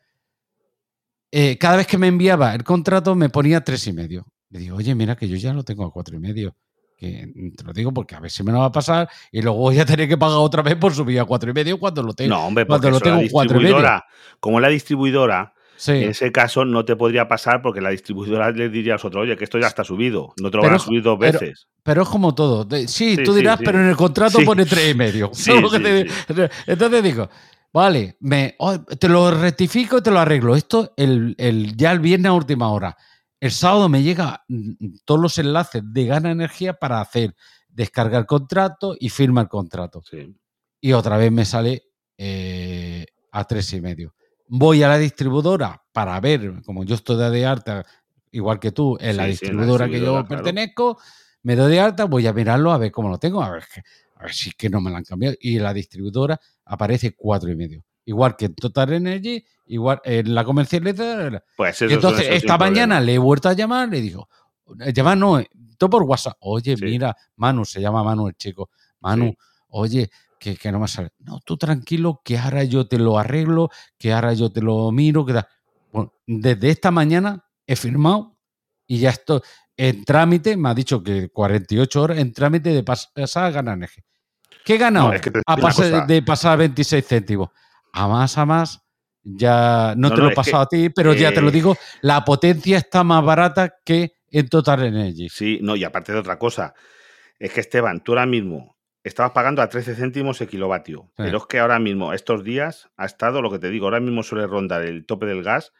[1.31, 4.25] eh, cada vez que me enviaba el contrato me ponía tres y medio.
[4.49, 6.55] Le digo, oye, mira que yo ya lo tengo a cuatro y medio.
[6.95, 7.27] Que
[7.57, 9.79] te lo digo porque a ver si me lo va a pasar y luego voy
[9.79, 12.35] a tener que pagar otra vez por subir a cuatro y medio cuando lo tengo.
[12.35, 14.03] No, hombre, cuando lo tengo cuatro y medio.
[14.39, 15.53] Como la distribuidora
[15.87, 19.35] En ese caso no te podría pasar porque la distribuidora le diría a nosotros, oye,
[19.35, 21.67] que esto ya está subido, no te lo van a subir dos veces.
[21.83, 22.67] Pero, es como todo.
[22.87, 25.31] Sí, tú dirás, pero en el contrato pone tres y medio.
[26.67, 27.29] Entonces digo,
[27.73, 30.55] vale, me, oh, te lo rectifico y te lo arreglo.
[30.55, 32.95] Esto el, el, ya el viernes a última hora.
[33.39, 37.35] El sábado me llega mm, todos los enlaces de Gana Energía para hacer
[37.67, 40.01] descargar el contrato y firma el contrato.
[40.79, 41.83] Y otra vez me sale
[42.17, 44.15] eh, a tres y medio.
[44.55, 47.83] Voy a la distribuidora para ver, como yo estoy de alta,
[48.31, 50.99] igual que tú, en la, distribuidora, que yo pertenezco,
[51.41, 53.63] me doy de alta, voy a mirarlo a ver cómo lo tengo, a ver,
[54.15, 55.35] a ver si es que no me lo han cambiado.
[55.39, 57.83] Y la distribuidora aparece cuatro y medio.
[58.05, 61.43] Igual que en Total Energy, igual en la comercial.
[61.57, 64.29] Pues entonces, esta mañana le he vuelto a llamar, le digo,
[64.93, 65.41] llamar no,
[65.79, 66.37] todo por WhatsApp.
[66.41, 68.69] Oye, mira, Manu, se llama Manu el chico.
[68.99, 69.33] Manu,
[69.69, 70.11] oye,
[70.43, 71.11] que, no me sale.
[71.19, 75.25] No, tú tranquilo, que ahora yo te lo arreglo, que ahora yo te lo miro.
[75.25, 75.41] Que
[75.91, 78.37] Bueno, desde esta mañana he firmado
[78.85, 79.41] y ya estoy
[79.77, 84.03] en trámite, me ha dicho que 48 horas en trámite de pasar a ganar eje.
[84.63, 85.11] ¿Qué he ganado?
[85.45, 87.49] a pasar, de pasar a 26 céntimos
[87.93, 88.81] a más a más,
[89.23, 92.77] ya no, te lo he pasado a ti, pero ya te lo digo, la potencia
[92.77, 95.29] está más barata que en Total Energy.
[95.29, 96.73] Sí, no, y aparte de otra cosa,
[97.39, 98.72] es que Esteban, tú ahora mismo
[99.03, 103.05] estabas pagando a 13 céntimos el kilovatio, pero es que ahora mismo, estos días, ha
[103.05, 105.73] estado lo que te digo, ahora mismo suele rondar el tope del gas,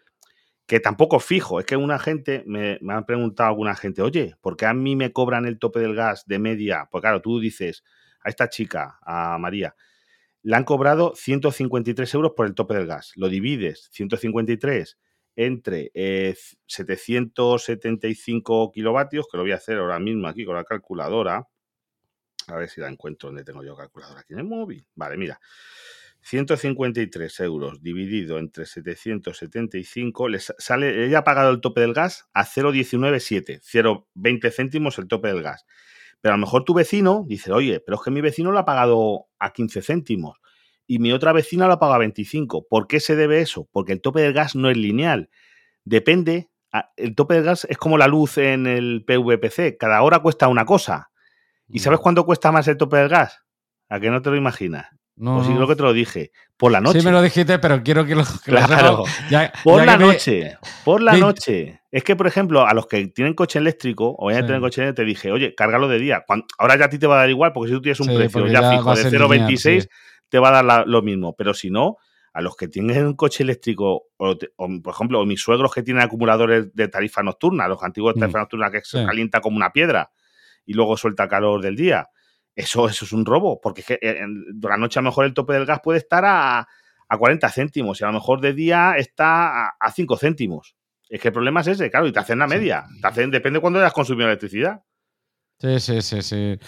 [0.66, 4.56] que tampoco fijo, es que una gente, me, me han preguntado alguna gente, oye, ¿por
[4.58, 6.88] qué a mí me cobran el tope del gas de media?
[6.92, 7.84] Pues claro, tú dices
[8.22, 9.76] a esta chica, a María,
[10.44, 13.14] le han cobrado 153 euros por el tope del gas.
[13.16, 14.98] Lo divides, 153
[15.36, 15.92] entre
[16.68, 21.48] 775 eh, kilovatios, que lo voy a hacer ahora mismo aquí con la calculadora.
[22.48, 24.86] A ver si la encuentro donde tengo yo calculadora aquí en el móvil.
[24.96, 25.40] Vale, mira.
[26.24, 32.46] 153 euros dividido entre 775, le sale, ella ha pagado el tope del gas a
[32.46, 35.66] 0,197, 0,20 céntimos el tope del gas.
[36.22, 38.66] Pero a lo mejor tu vecino dice, oye, pero es que mi vecino lo ha
[38.66, 40.40] pagado a 15 céntimos
[40.88, 42.68] y mi otra vecina lo ha pagado a 25.
[42.70, 43.68] ¿Por qué se debe eso?
[43.74, 45.30] Porque el tope del gas no es lineal.
[45.84, 46.50] Depende,
[46.96, 50.66] el tope del gas es como la luz en el PVPC, cada hora cuesta una
[50.66, 51.12] cosa.
[51.70, 53.40] ¿Y sabes cuánto cuesta más el tope del gas?
[53.90, 54.88] ¿A que no te lo imaginas?
[55.16, 55.38] No.
[55.38, 56.32] O si creo que te lo dije.
[56.58, 57.00] Por la noche.
[57.00, 58.24] Sí, me lo dijiste, pero quiero que lo.
[58.44, 59.04] claro.
[59.64, 60.58] por la noche.
[60.84, 61.82] Por la noche.
[61.92, 64.82] Es que, por ejemplo, a los que tienen coche eléctrico o ya a tener coche
[64.82, 66.26] eléctrico, te dije, oye, cárgalo de día.
[66.58, 68.48] ahora ya a ti te va a dar igual, porque si tú tienes un precio
[68.48, 69.88] ya, fijo de 0,26,
[70.30, 71.36] te va a dar lo mismo.
[71.36, 71.98] Pero si no,
[72.34, 76.02] a los que tienen un coche eléctrico, o, por ejemplo, o mis suegros que tienen
[76.02, 78.42] acumuladores de tarifa nocturna, los antiguos de tarifa mm.
[78.42, 80.10] nocturna que se calienta como una piedra
[80.66, 82.10] y luego suelta calor del día
[82.56, 85.26] eso, eso es un robo, porque es que eh, de la noche a lo mejor
[85.26, 88.54] el tope del gas puede estar a, a 40 céntimos y a lo mejor de
[88.54, 90.76] día está a, 5 céntimos.
[91.10, 92.86] Es que el problema es ese, claro, y te hacen la media.
[93.02, 94.84] Te hacen, depende de cuándo hayas consumido electricidad.
[95.60, 96.60] Sí, sí, sí, sí.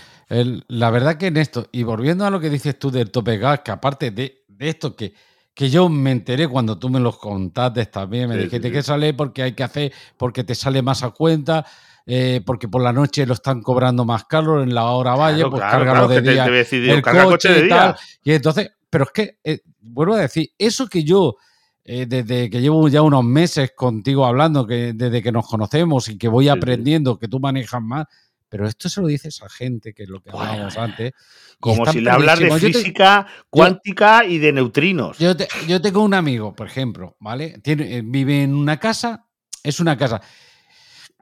[0.68, 3.62] la verdad que en esto, y volviendo a lo que dices tú del tope gas,
[3.62, 5.14] que aparte de, esto que,
[5.54, 9.44] que yo me enteré cuando tú me los contaste también, me dijiste que sale porque
[9.44, 11.66] hay que hacer, porque te sale más a cuenta,
[12.08, 15.62] eh, porque por la noche lo están cobrando más caro, en la hora vaya, pues
[15.62, 16.46] cárgalo de día.
[16.46, 17.96] el coche, y tal.
[18.24, 21.36] Y entonces, pero es que, eh, vuelvo a decir, eso que yo,
[21.84, 26.18] eh, desde que llevo ya unos meses contigo hablando, que desde que nos conocemos y
[26.18, 28.06] que voy aprendiendo, que tú manejas más,
[28.50, 31.12] pero esto se lo dices a gente, que es lo que hablábamos antes.
[31.60, 35.18] Como si le hablas de física cuántica y de neutrinos.
[35.18, 35.32] Yo,
[35.68, 37.60] yo, tengo un amigo, por ejemplo, ¿vale?
[37.64, 39.26] Tiene, vive en una casa,
[39.64, 40.22] es una casa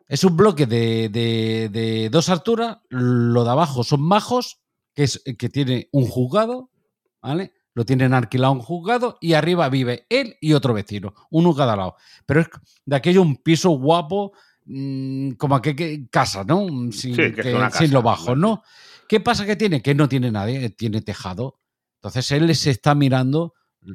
[0.07, 4.59] es un bloque de, dos alturas, lo de abajo son majos,
[4.93, 6.69] que, es, que tiene un juzgado,
[7.21, 7.53] ¿vale?
[7.73, 11.95] Lo tienen alquilado un juzgado y arriba vive él y otro vecino, uno cada lado.
[12.25, 12.47] Pero es
[12.85, 14.33] de aquello un piso guapo,
[14.65, 16.67] mm, como que, casa, ¿no?
[16.91, 18.61] Sin, sin lo bajo, ¿no?
[19.07, 19.81] ¿Qué pasa que tiene?
[19.81, 21.59] Que no tiene nadie, tiene tejado.
[21.95, 23.53] Entonces él se está mirando.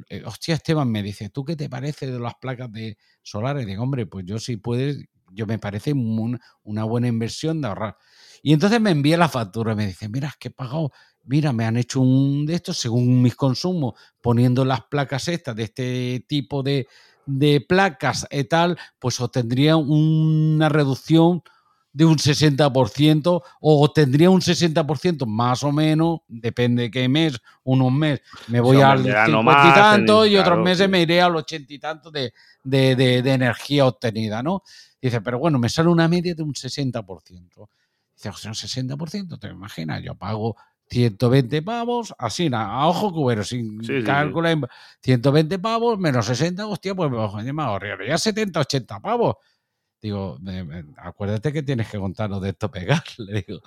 [0.09, 3.65] Eh, hostia, Esteban me dice, ¿tú qué te parece de las placas de solares?
[3.65, 7.97] Digo, hombre, pues yo si puedes, yo me parece una buena inversión de ahorrar.
[8.41, 10.91] Y entonces me envía la factura y me dice, mira, es que he pagado,
[11.23, 15.63] mira, me han hecho un de estos según mis consumos, poniendo las placas estas de
[15.63, 16.87] este tipo de,
[17.25, 21.43] de placas y tal, pues obtendría una reducción
[21.91, 27.91] de un 60% o tendría un 60% más o menos, depende de qué mes, unos
[27.91, 31.79] meses me voy al 50 y tanto y otros meses me iré al 80 y
[31.79, 34.63] tanto de, de, de, energía obtenida, ¿no?
[35.01, 37.69] Dice, pero bueno, me sale una media de un 60%.
[38.15, 40.55] Dice, o sea, un 60%, te imaginas, yo pago
[40.89, 44.49] 120 pavos, así, a ojo cubero, sin cálculo,
[45.01, 49.35] 120 pavos menos 60, hostia, pues me ahorrar ya 70, 80 pavos.
[50.01, 50.37] Digo,
[50.97, 53.61] acuérdate que tienes que contarnos de esto pegar, le digo.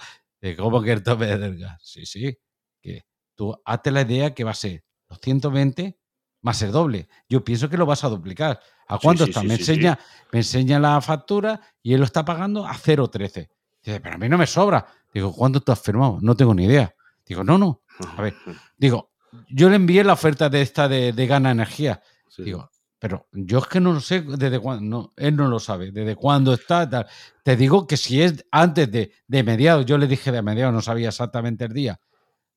[0.58, 1.80] ¿Cómo que el tope del gas?
[1.84, 2.36] Sí, sí,
[2.80, 3.04] que
[3.36, 5.96] tú hazte la idea que va a ser los 120
[6.40, 7.08] más el doble.
[7.28, 8.60] Yo pienso que lo vas a duplicar.
[8.88, 9.42] ¿A cuánto está?
[9.42, 9.98] me, enseña,
[10.32, 13.48] me enseña la factura y él lo está pagando a 0,13.
[13.82, 14.86] Dice, pero a mí no me sobra.
[15.12, 16.18] Digo, ¿cuándo tú has firmado?
[16.20, 16.94] No tengo ni idea.
[17.26, 17.82] Digo, no, no.
[18.16, 18.34] A ver,
[18.76, 19.12] digo,
[19.48, 22.00] yo le envié la oferta de esta de, Gana Energía.
[22.38, 25.90] Digo, pero yo es que no lo sé desde cuándo, no, él no lo sabe,
[25.90, 27.06] desde cuándo está.
[27.42, 30.82] Te digo que si es antes de, de mediados, yo le dije de mediados, no
[30.82, 32.00] sabía exactamente el día,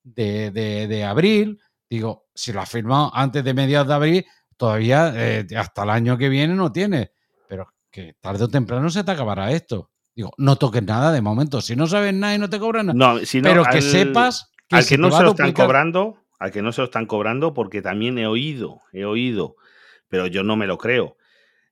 [0.04, 0.52] de,
[0.88, 1.60] de, abril,
[1.90, 4.26] digo, si lo ha firmado antes de mediados de abril,
[4.58, 7.12] todavía eh, hasta el año que viene no tiene.
[7.48, 9.92] Pero que tarde o temprano se te acabará esto.
[10.16, 11.62] Digo, no toques nada de momento.
[11.62, 13.16] Si no sabes nada y no te cobran nada.
[13.16, 16.72] No, pero que sepas que al que no se lo están cobrando, al que no
[16.72, 19.56] se lo están cobrando, porque también he oído, he oído,
[20.08, 21.18] pero yo no me lo creo.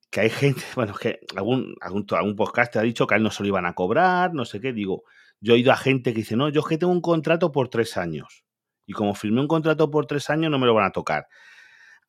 [0.10, 3.24] Que hay gente, bueno, que algún, algún, algún podcast te ha dicho que a él
[3.24, 4.74] no se lo iban a cobrar, no sé qué.
[4.74, 5.04] Digo,
[5.39, 7.69] yo he oído a gente que dice, no, yo es que tengo un contrato por
[7.69, 8.43] tres años.
[8.86, 11.28] Y como firmé un contrato por tres años, no me lo van a tocar.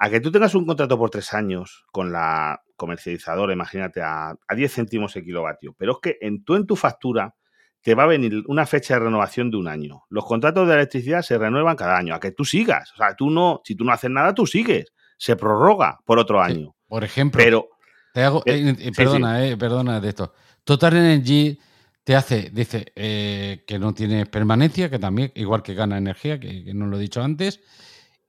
[0.04, 4.54] A que tú tengas un contrato por tres años con la comercializadora, imagínate, a, a
[4.54, 7.34] 10 céntimos el kilovatio, pero es que en, tú en tu factura
[7.80, 10.02] te va a venir una fecha de renovación de un año.
[10.10, 12.92] Los contratos de electricidad se renuevan cada año, a que tú sigas.
[12.92, 14.92] O sea, tú no, si tú no haces nada, tú sigues.
[15.16, 16.74] Se prorroga por otro año.
[16.86, 17.70] por ejemplo, pero,
[18.12, 20.34] te hago, eh, eh, perdona, eh, perdona de esto.
[20.64, 21.58] Total Energy
[22.02, 26.74] te hace, dice que no tiene permanencia, que también, igual que gana energía, que, que
[26.74, 27.62] no lo he dicho antes,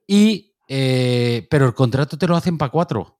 [0.07, 3.19] y eh, pero el contrato te lo hacen para cuatro.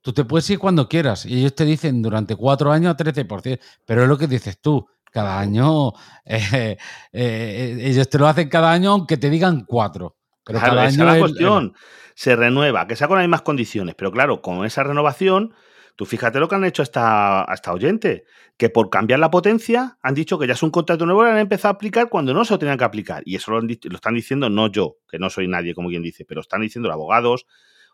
[0.00, 3.58] Tú te puedes ir cuando quieras y ellos te dicen durante cuatro años a 13%,
[3.86, 4.86] pero es lo que dices tú.
[5.10, 5.92] Cada año,
[6.24, 6.76] eh,
[7.12, 10.16] eh, ellos te lo hacen cada año aunque te digan cuatro.
[10.44, 11.74] Pero cada año la cuestión.
[12.14, 15.52] Se renueva, que sea con las mismas condiciones, pero claro, con esa renovación
[15.96, 18.24] Tú fíjate lo que han hecho hasta, esta oyente,
[18.56, 21.38] que por cambiar la potencia han dicho que ya es un contrato nuevo y han
[21.38, 23.22] empezado a aplicar cuando no se lo tenían que aplicar.
[23.24, 26.40] Y eso lo, están diciendo no yo, que no soy nadie, como quien dice, pero
[26.40, 27.46] están diciendo los abogados,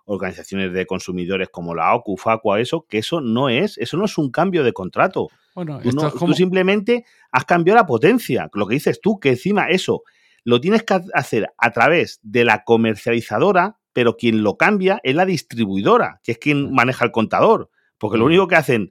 [0.06, 4.16] organizaciones de consumidores como la OCU, FACUA, eso, que eso no es, eso no es
[4.16, 5.28] un cambio de contrato.
[5.54, 8.48] Bueno, tú, simplemente has cambiado la potencia.
[8.54, 10.04] Lo que dices tú, que encima eso
[10.42, 15.26] lo tienes que hacer a través de la comercializadora, pero quien lo cambia es la
[15.26, 17.68] distribuidora, que es quien maneja el contador.
[18.00, 18.90] Porque lo único que hacen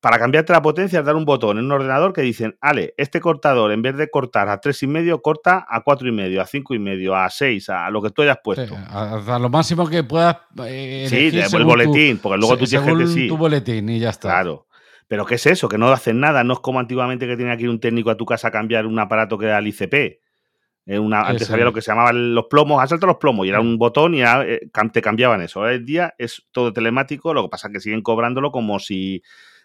[0.00, 3.20] para cambiarte la potencia es dar un botón en un ordenador que dicen, Ale, este
[3.20, 6.46] cortador, en vez de cortar a tres y medio, corta a cuatro y medio, a
[6.46, 8.74] cinco y medio, a seis, a lo que tú hayas puesto.
[8.74, 10.38] a, lo máximo que puedas.
[10.64, 13.28] Eh, sí, el boletín, porque luego tú tienes que sí.
[13.28, 14.28] tu boletín y ya está.
[14.28, 14.66] Claro.
[15.06, 15.68] Pero ¿qué es eso?
[15.68, 16.44] Que no hacen nada.
[16.44, 18.86] No es como antiguamente que tenía que ir un técnico a tu casa a cambiar
[18.86, 20.20] un aparato que era el ICP.
[20.98, 23.78] Una, antes había lo que se llamaban los plomos, saltado los plomos, y era un
[23.78, 25.60] botón y eh, te cambiaban eso.
[25.60, 29.22] Hoy en día es todo telemático, lo que pasa es que siguen cobrándolo como si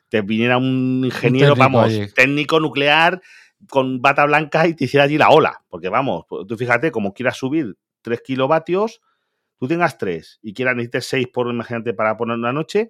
[0.10, 3.22] te viniera un ingeniero, vamos, técnico nuclear
[3.70, 5.64] con bata blanca y te hiciera allí la ola.
[5.70, 9.02] Porque vamos, pues, tú fíjate, como quieras subir 3 kilovatios,
[9.58, 12.90] tú tengas 3 y quieras necesites 6 por, imagínate, para poner una noche,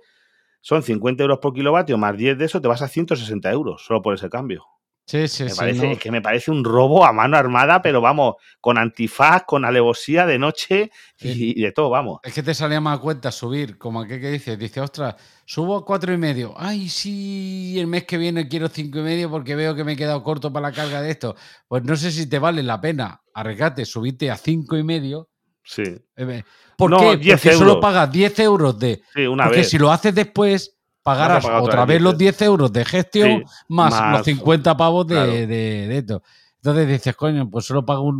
[0.61, 4.01] son 50 euros por kilovatio, más 10 de eso, te vas a 160 euros solo
[4.01, 4.65] por ese cambio.
[5.07, 5.65] Sí, sí, sí.
[5.69, 10.25] Es que me parece un robo a mano armada, pero vamos, con antifaz, con alevosía
[10.25, 12.19] de noche y, de todo, vamos.
[12.23, 15.15] Es que te salía más cuenta subir, como aquel que dice, dice, ostras,
[15.45, 16.55] subo a cuatro y medio.
[16.57, 19.95] Ay, sí, el mes que viene quiero cinco y medio porque veo que me he
[19.95, 21.35] quedado corto para la carga de esto.
[21.67, 25.29] Pues no sé si te vale la pena arriesgarte, subirte a cinco y medio.
[25.63, 25.83] Sí.
[26.15, 26.43] Eh,
[26.75, 27.29] ¿Por qué?
[27.31, 29.03] Porque solo pagas 10 euros de.
[29.13, 30.74] Sí, una porque si lo haces después
[31.05, 36.23] pagarás otra, vez los 10 euros de gestión más, los 50 pavos de, esto.
[36.55, 38.11] Entonces dices, coño, pues solo pago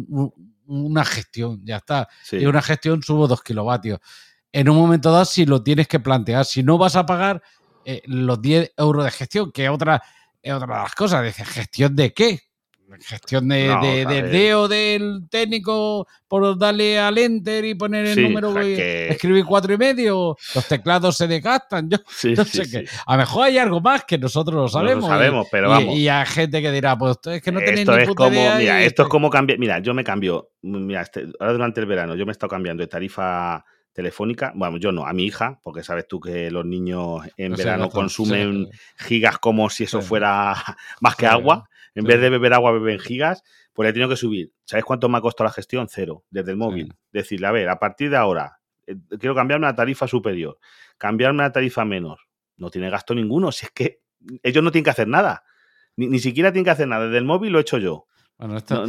[0.67, 2.07] una gestión, ya está.
[2.31, 3.99] Y una gestión subo 2 kilovatios.
[4.51, 7.41] En un momento dado, si lo tienes que plantear, si no vas a pagar
[7.85, 10.03] eh, los 10 euros de gestión, que otra,
[10.43, 12.41] es otra de las cosas, dices, ¿gestión de qué?
[13.01, 19.09] Gestión de, del dedo del técnico por darle al enter y poner el número que...
[19.09, 21.97] escribir cuatro y medio los teclados se desgastan yo
[22.37, 22.85] no sé qué.
[23.05, 25.95] a lo mejor hay algo más que nosotros lo sabemos, sabemos y, pero vamos.
[25.95, 28.83] y, hay gente que dirá pues es que no tenéis esto ni es como mira
[28.83, 32.25] esto es como cambiar mira yo me cambio mira este, ahora durante el verano yo
[32.25, 36.05] me he estado cambiando de tarifa telefónica, bueno, yo no, a mi hija, porque sabes
[36.05, 40.53] tú que los niños en verano consumen gigas como si eso fuera
[40.99, 41.69] más que agua.
[41.95, 43.43] En vez de beber agua, beben gigas,
[43.73, 44.51] pues le he tenido que subir.
[44.65, 45.87] ¿Sabes cuánto me ha costado la gestión?
[45.89, 46.93] Cero, desde el móvil.
[47.11, 50.59] Decirle, a ver, a partir de ahora, eh, quiero cambiarme a tarifa superior,
[50.97, 52.27] cambiarme a tarifa menos.
[52.57, 54.01] No tiene gasto ninguno, si es que
[54.43, 55.43] ellos no tienen que hacer nada.
[55.95, 57.05] Ni, siquiera tienen que hacer nada.
[57.05, 58.07] Desde el móvil lo he hecho yo.
[58.37, 58.85] Bueno, esto...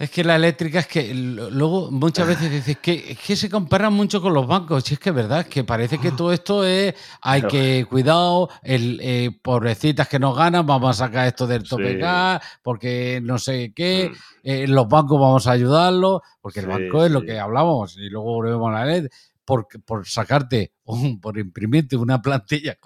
[0.00, 4.22] Es que la eléctrica es que luego muchas veces dices que, que se comparan mucho
[4.22, 4.90] con los bancos.
[4.90, 6.94] Y es que es verdad, que parece que todo esto es.
[7.20, 12.00] Hay que cuidado, el, eh, pobrecitas que no ganan, vamos a sacar esto del tope
[12.62, 14.10] porque no sé qué.
[14.10, 14.16] Mm.
[14.42, 17.98] Eh, los bancos vamos a ayudarlos, porque el banco es lo que hablamos.
[17.98, 19.06] Y luego volvemos a la ley.
[19.44, 20.72] Por, por, sacarte,
[21.20, 22.78] por imprimirte una plantilla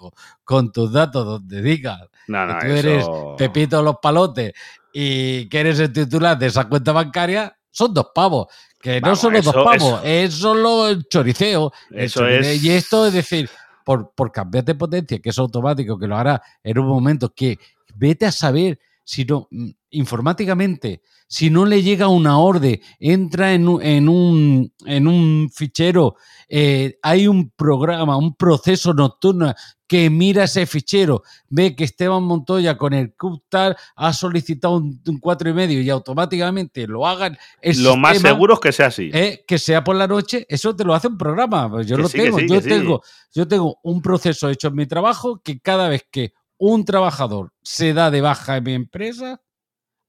[0.43, 3.05] con, tus datos donde digas que tú eres
[3.37, 4.51] Pepito los palotes
[4.97, 8.47] y que eres el titular de esa cuenta bancaria, son dos pavos.
[8.79, 11.73] Que no son los dos pavos, es solo el choriceo.
[11.91, 12.63] Eso es.
[12.63, 13.49] Y esto es decir,
[13.83, 17.59] por, por cambiar de potencia, que es automático, que lo hará en un momento que
[17.93, 23.67] vete a saber si no, mm, informáticamente, si no le llega una orden, entra en,
[23.81, 26.15] en, un, en un fichero,
[26.49, 29.53] eh, hay un programa, un proceso nocturno
[29.87, 35.49] que mira ese fichero, ve que Esteban Montoya con el CUPTAR ha solicitado un, cuatro
[35.49, 37.37] y medio y automáticamente lo hagan.
[37.61, 39.11] lo más seguro es que sea así.
[39.13, 41.69] Eh, que sea por la noche, eso te lo hace un programa.
[41.69, 42.39] Pues yo lo tengo.
[42.39, 43.01] yo, tengo
[43.31, 47.93] yo tengo un proceso hecho en mi trabajo que cada vez que un trabajador se
[47.93, 49.41] da de baja en mi empresa,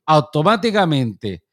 [0.06, 1.46] automáticamente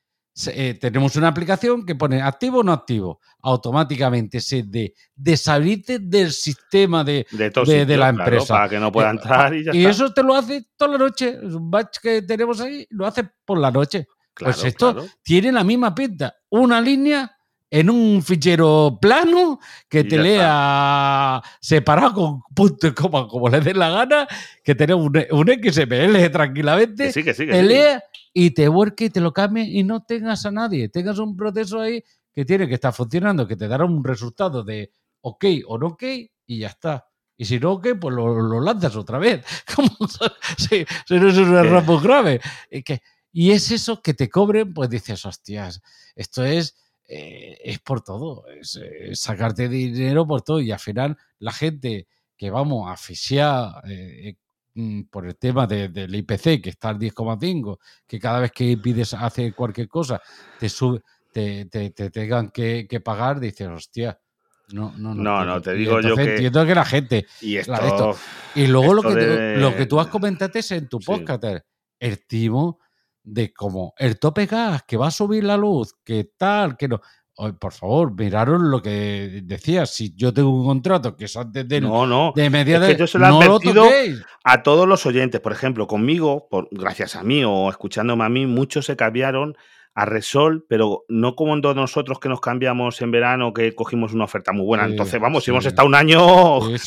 [0.47, 3.19] eh, tenemos una aplicación que pone activo o no activo.
[3.41, 8.55] Automáticamente se de, deshabilite del sistema de, de, la empresa.
[8.55, 10.97] para que no pueda eh, entrar y ya Y eso te lo hace toda la
[10.97, 11.37] noche.
[11.43, 14.07] Es un batch que tenemos ahí, lo hace por la noche.
[14.35, 16.35] pues esto tiene la misma pinta.
[16.49, 17.31] Una línea
[17.73, 19.59] en un fichero plano
[19.89, 24.27] que te lea separado con punto y coma como le dé la gana,
[24.63, 29.63] que tenga un, un XML tranquilamente, te lea y te worque y te lo cambie
[29.63, 33.55] y no tengas a nadie, tengas un proceso ahí que tiene que estar funcionando, que
[33.55, 36.03] te dará un resultado de ok o no ok
[36.45, 37.07] y ya está.
[37.35, 39.43] Y si no, ok, pues lo, lanzas otra vez.
[39.75, 39.89] Como
[40.59, 42.39] si, no es un error muy grave.
[43.31, 45.81] Y es eso que te cobren, pues dices, hostias,
[46.15, 46.75] esto es
[47.07, 48.79] eh, es por todo, es,
[49.13, 54.35] sacarte dinero por todo y al final la gente que vamos a asfixiar eh,
[54.73, 57.77] mm, por el tema del IPC que está al 10,5,
[58.07, 60.21] que cada vez que pides hacer cualquier cosa
[60.59, 61.01] te sube,
[61.31, 64.19] te, tengan que, pagar, dices, hostia.
[64.69, 66.23] No, no, no, no, te digo yo que.
[66.23, 67.25] Entiendo que la gente.
[67.41, 68.15] Y, esto,
[68.55, 71.43] y luego lo que, lo que tú has comentado es en tu podcast,
[71.99, 72.79] el timo
[73.23, 77.01] de como el tope gas, que va a subir la luz, que tal, que no.
[77.59, 79.85] por favor, miraron lo que decía.
[79.85, 82.33] Si yo tengo un contrato que es antes de, no, no.
[82.35, 82.95] de media de.
[82.95, 83.85] yo se lo he advertido
[84.43, 85.41] a todos los oyentes.
[85.41, 89.55] Por ejemplo, conmigo, por, gracias a mí o escuchándome a mí, muchos se cambiaron
[89.95, 94.51] a Resol, pero no como nosotros que nos cambiamos en verano, que cogimos una oferta
[94.51, 94.85] muy buena.
[94.85, 96.19] Entonces, vamos, si hemos estado un año,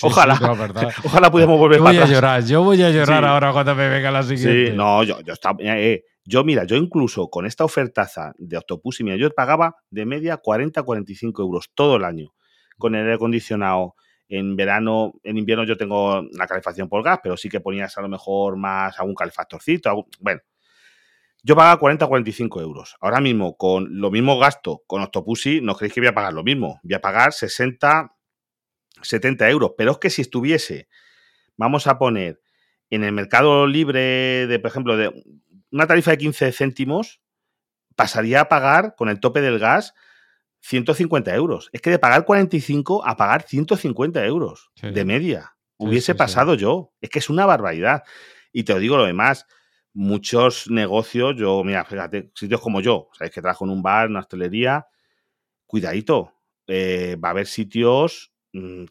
[0.03, 0.39] ojalá,
[1.05, 4.11] ojalá pudiéramos volver yo voy a llorar, yo voy a llorar ahora cuando me venga
[4.11, 4.70] la siguiente.
[4.70, 9.01] Sí, no, yo, yo estaba, eh, yo, mira, yo incluso con esta ofertaza de Octopus,
[9.01, 12.35] y mira, yo pagaba de media 40-45 euros todo el año
[12.79, 13.95] con el aire acondicionado.
[14.29, 18.03] En verano, en invierno yo tengo la calefacción por gas, pero sí que ponías a
[18.03, 20.09] lo mejor más algún calefactorcito.
[20.18, 20.41] bueno,
[21.45, 22.97] yo pagaba 40-45 euros.
[23.01, 26.43] Ahora mismo, con lo mismo gasto con Octopussy, no creéis que voy a pagar lo
[26.43, 26.81] mismo.
[26.83, 28.16] Voy a pagar 60,
[29.01, 29.74] 70 euros.
[29.79, 30.89] Pero es que si estuviese,
[31.57, 32.41] vamos a poner
[32.91, 35.12] en el mercado libre de, por ejemplo, de
[35.71, 37.21] una tarifa de 15 céntimos
[37.95, 39.95] pasaría a pagar con el tope del gas
[40.61, 41.71] 150 euros.
[41.73, 45.57] Es que de pagar 45 a pagar 150 euros de media.
[45.79, 46.93] Hubiese pasado yo.
[47.01, 48.03] Es que es una barbaridad.
[48.53, 49.47] Y te lo digo lo demás.
[49.93, 54.11] Muchos negocios, yo, mira, fíjate, sitios como yo, sabéis que trabajo en un bar, en
[54.11, 54.87] una hostelería,
[55.67, 56.35] cuidadito.
[56.67, 58.33] Eh, va a haber sitios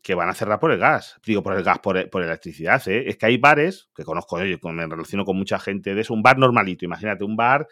[0.01, 1.19] que van a cerrar por el gas.
[1.25, 2.85] Digo, por el gas, por, por electricidad.
[2.87, 3.05] ¿eh?
[3.07, 6.21] Es que hay bares, que conozco, yo me relaciono con mucha gente de eso, un
[6.21, 7.67] bar normalito, imagínate, un bar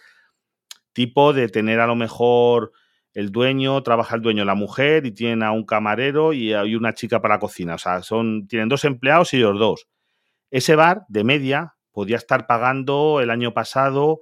[0.94, 2.72] tipo de tener a lo mejor
[3.14, 6.94] el dueño, trabaja el dueño, la mujer, y tienen a un camarero y hay una
[6.94, 7.76] chica para la cocina.
[7.76, 9.88] O sea, son, tienen dos empleados y ellos dos.
[10.50, 14.20] Ese bar, de media, podía estar pagando el año pasado,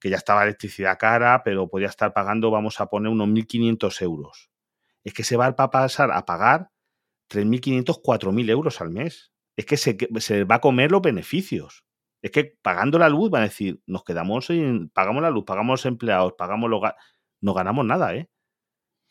[0.00, 4.50] que ya estaba electricidad cara, pero podía estar pagando, vamos a poner, unos 1.500 euros.
[5.04, 6.70] Es que ese bar va a pasar a pagar
[7.30, 9.32] 3.500, 4.000 euros al mes.
[9.56, 11.84] Es que se, se, va a comer los beneficios.
[12.22, 15.80] Es que pagando la luz van a decir, nos quedamos en, pagamos la luz, pagamos
[15.80, 16.82] los empleados, pagamos los
[17.40, 18.28] no ganamos nada, ¿eh?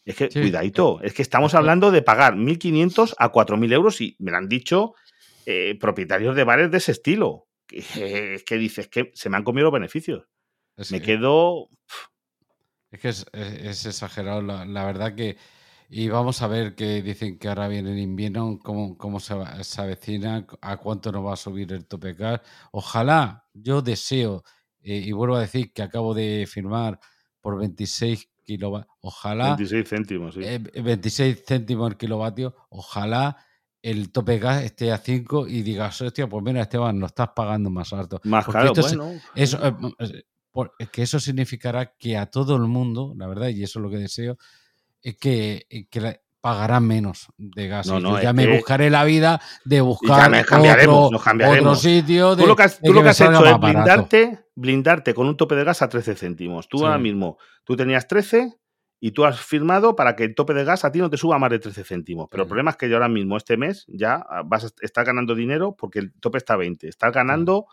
[0.06, 4.30] Es que, cuidadito, es que estamos hablando de pagar 1.500 a 4.000 euros y me
[4.30, 4.94] lo han dicho
[5.48, 7.48] eh, propietarios de bares de ese estilo.
[7.70, 10.28] Es que, dices que se me han comido los beneficios.
[10.92, 11.70] me quedo...
[12.92, 14.42] Es que es, exagerado.
[14.42, 15.38] la, verdad que
[15.90, 19.34] y vamos a ver que dicen que ahora viene el invierno, cómo, cómo se,
[19.78, 22.42] avecina, a cuánto nos va a subir el tope gas.
[22.72, 24.44] Ojalá, yo deseo,
[24.82, 27.00] eh, y vuelvo a decir que acabo de firmar
[27.40, 28.96] por 26 kilovatios.
[29.02, 29.56] Ojalá.
[29.56, 30.42] 26 céntimos, sí.
[30.42, 32.56] 26 céntimos el kilovatio.
[32.70, 33.38] Ojalá
[33.82, 37.70] el tope gas esté a 5 y digas, hostia, pues mira, Esteban, lo estás pagando
[37.70, 38.20] más alto.
[38.24, 39.12] Más caro, bueno.
[39.36, 39.60] eso,
[40.80, 43.92] es que eso significará que a todo el mundo, la verdad, y eso es lo
[43.92, 44.38] que deseo,
[45.06, 47.86] es que, que pagarán menos de gas.
[47.86, 52.36] yo ya me buscaré la vida de buscar otro, otro, sitio.
[52.36, 56.16] tú lo que has, hecho es blindarte, blindarte con un tope de gas a 13
[56.16, 56.68] céntimos.
[56.68, 58.58] Tú ahora mismo, tú tenías 13
[59.00, 61.38] y tú has firmado para que el tope de gas a ti no te suba
[61.38, 62.28] más de 13 céntimos.
[62.32, 65.36] Pero el problema es que yo ahora mismo, este mes, ya vas a estar ganando
[65.36, 66.88] dinero porque el tope está a 20.
[66.88, 67.68] Estás ganando...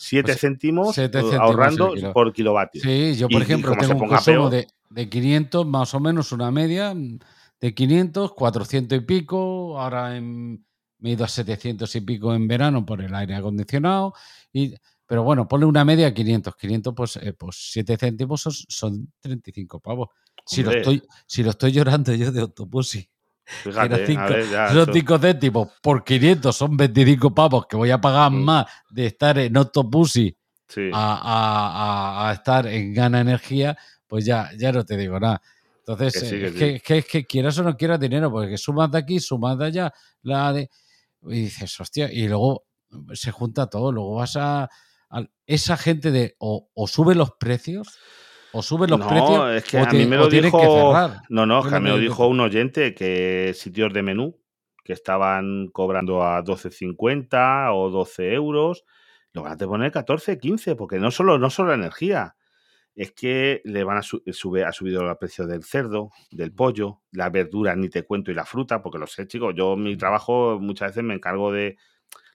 [0.00, 0.96] 7 pues céntimos,
[1.40, 2.80] ahorrando por kilovatio.
[2.80, 6.94] Sí, yo por ejemplo tengo un consumo de, de, 500 más o menos, una media
[7.60, 10.64] de 500, 400 y pico, ahora en,
[10.98, 14.14] me he ido a 700 y pico en verano por el aire acondicionado,
[14.52, 14.74] y,
[15.06, 19.80] pero bueno, ponle una media de 500, 500 pues, eh, pues 7 céntimos son, 35
[19.80, 20.10] pavos.
[20.44, 23.08] Si lo, estoy, si lo estoy llorando yo de autopusi.
[23.44, 24.22] Fíjate, 5,
[24.72, 28.44] son 5 céntimos por 500, son 25 pavos que voy a pagar mm.
[28.44, 30.36] más de estar en Octopussy
[30.92, 33.76] a, a, estar en Gana Energía,
[34.08, 35.40] pues ya, ya no te digo nada.
[35.78, 39.66] Entonces, es, que, que, quieras o no quieras dinero, porque sumas de aquí, sumas de
[39.66, 40.68] allá, la de.
[41.22, 42.64] Y dices, hostia, y luego
[43.12, 44.68] se junta todo, luego vas a.
[45.46, 47.98] esa gente de o, sube los precios
[48.52, 51.16] o sube los precios es que a mí me lo dijo, que.
[51.28, 54.38] No, no, que me lo dijo un oyente que sitios de menú
[54.84, 58.86] que estaban cobrando a 12.50 o 12 euros,
[59.34, 62.36] lo van a poner 14, 15, porque no solo, no solo la energía,
[62.98, 67.30] es que le van a sube, ha subido el precio del cerdo, del pollo, la
[67.30, 69.54] verdura, ni te cuento, y la fruta, porque lo sé, chicos.
[69.56, 71.76] Yo en mi trabajo muchas veces me encargo de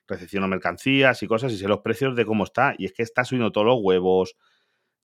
[0.07, 2.75] recepción o mercancías y cosas y sé los precios de cómo está.
[2.77, 4.37] Y es que está subiendo todos los huevos,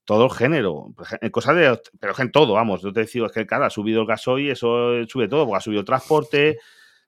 [0.05, 0.93] todo el género,
[1.32, 1.78] cosas de.
[1.99, 2.82] Pero en todo, vamos.
[2.82, 5.62] Yo te digo, es que claro, ha subido el gasoil, eso sube todo, porque ha
[5.62, 6.57] subido el transporte.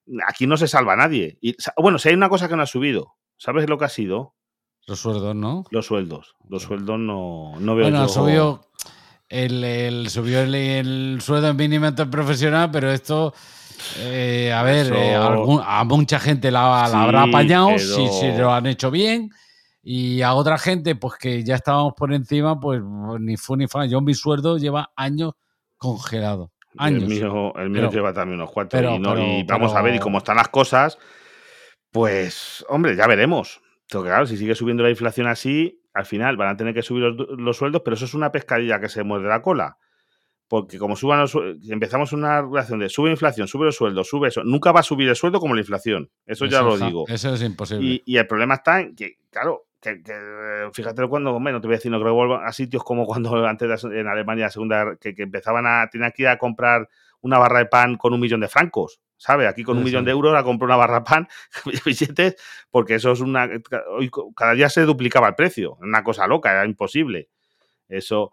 [0.28, 1.38] Aquí no se salva nadie.
[1.40, 4.36] Y, bueno, si hay una cosa que no ha subido, ¿sabes lo que ha sido?
[4.88, 5.64] Los sueldos, ¿no?
[5.70, 6.36] Los sueldos.
[6.50, 8.62] Los sueldos no, no veo Bueno, subió,
[9.30, 13.34] el, subió el, sueldo mínimo profesional, pero esto...
[13.98, 18.92] Eh, a ver, eh, a mucha gente la, habrá apañado si, si, lo han hecho
[18.92, 19.32] bien
[19.84, 22.82] y a otra gente, pues que ya estábamos por encima, pues
[23.20, 23.86] ni fu ni fa.
[23.86, 25.34] Yo mi sueldo lleva años
[25.78, 26.52] congelado.
[26.78, 27.04] Años.
[27.04, 28.80] El mío, el mío lleva también unos cuantos.
[28.80, 30.98] y, vamos a ver, y cómo están las cosas,
[31.92, 33.60] pues, hombre, ya veremos
[34.00, 37.58] claro, si sigue subiendo la inflación así, al final van a tener que subir los,
[37.58, 39.78] sueldos, pero eso es una pescadilla que se muerde la cola.
[40.48, 41.38] Porque como suban los,
[41.70, 45.08] empezamos una relación de sube inflación, sube los sueldos, sube eso, nunca va a subir
[45.08, 46.10] el sueldo como la inflación.
[46.26, 47.06] Eso, ya lo digo.
[47.08, 48.02] Eso es imposible.
[48.06, 50.02] Y, el problema está en que, claro, que,
[50.74, 53.34] fíjate cuando, no te voy a decir, no creo que vuelvan a sitios como cuando
[53.48, 56.88] antes en Alemania, segunda, que, empezaban a, tener que ir a comprar
[57.22, 59.00] una barra de pan con un millón de francos.
[59.22, 59.48] ¿Sabe?
[59.48, 61.28] Aquí con un millón de euros la compró una barra pan,
[61.86, 62.36] billetes,
[62.72, 63.48] porque eso es una.
[64.36, 65.78] Cada día se duplicaba el precio.
[65.80, 67.30] Una cosa loca, era imposible.
[67.88, 68.32] Eso.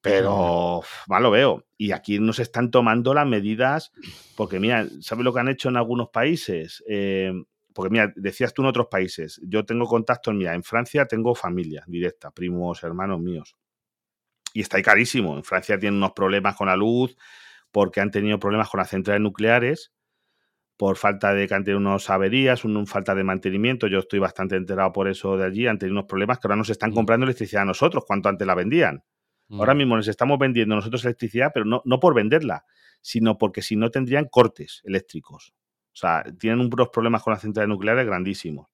[0.00, 1.66] Pero mal lo veo.
[1.76, 3.90] Y aquí nos están tomando las medidas,
[4.36, 6.84] porque mira, ¿sabes lo que han hecho en algunos países?
[6.88, 7.32] Eh,
[7.74, 11.82] porque mira, decías tú en otros países, yo tengo contactos, mira, en Francia tengo familia
[11.88, 13.56] directa, primos, hermanos míos.
[14.54, 15.36] Y está ahí carísimo.
[15.36, 17.16] En Francia tienen unos problemas con la luz,
[17.72, 19.92] porque han tenido problemas con las centrales nucleares,
[20.76, 23.86] por falta de que han tenido unas averías, un, falta de mantenimiento.
[23.86, 25.66] Yo estoy bastante enterado por eso de allí.
[25.66, 26.94] Han tenido unos problemas que ahora nos están mm.
[26.94, 29.04] comprando electricidad a nosotros, cuanto antes la vendían.
[29.50, 29.76] Ahora mm.
[29.76, 32.64] mismo les estamos vendiendo nosotros electricidad, pero no, no por venderla,
[33.02, 35.52] sino porque si no tendrían cortes eléctricos.
[35.92, 38.68] O sea, tienen unos problemas con las centrales nucleares grandísimos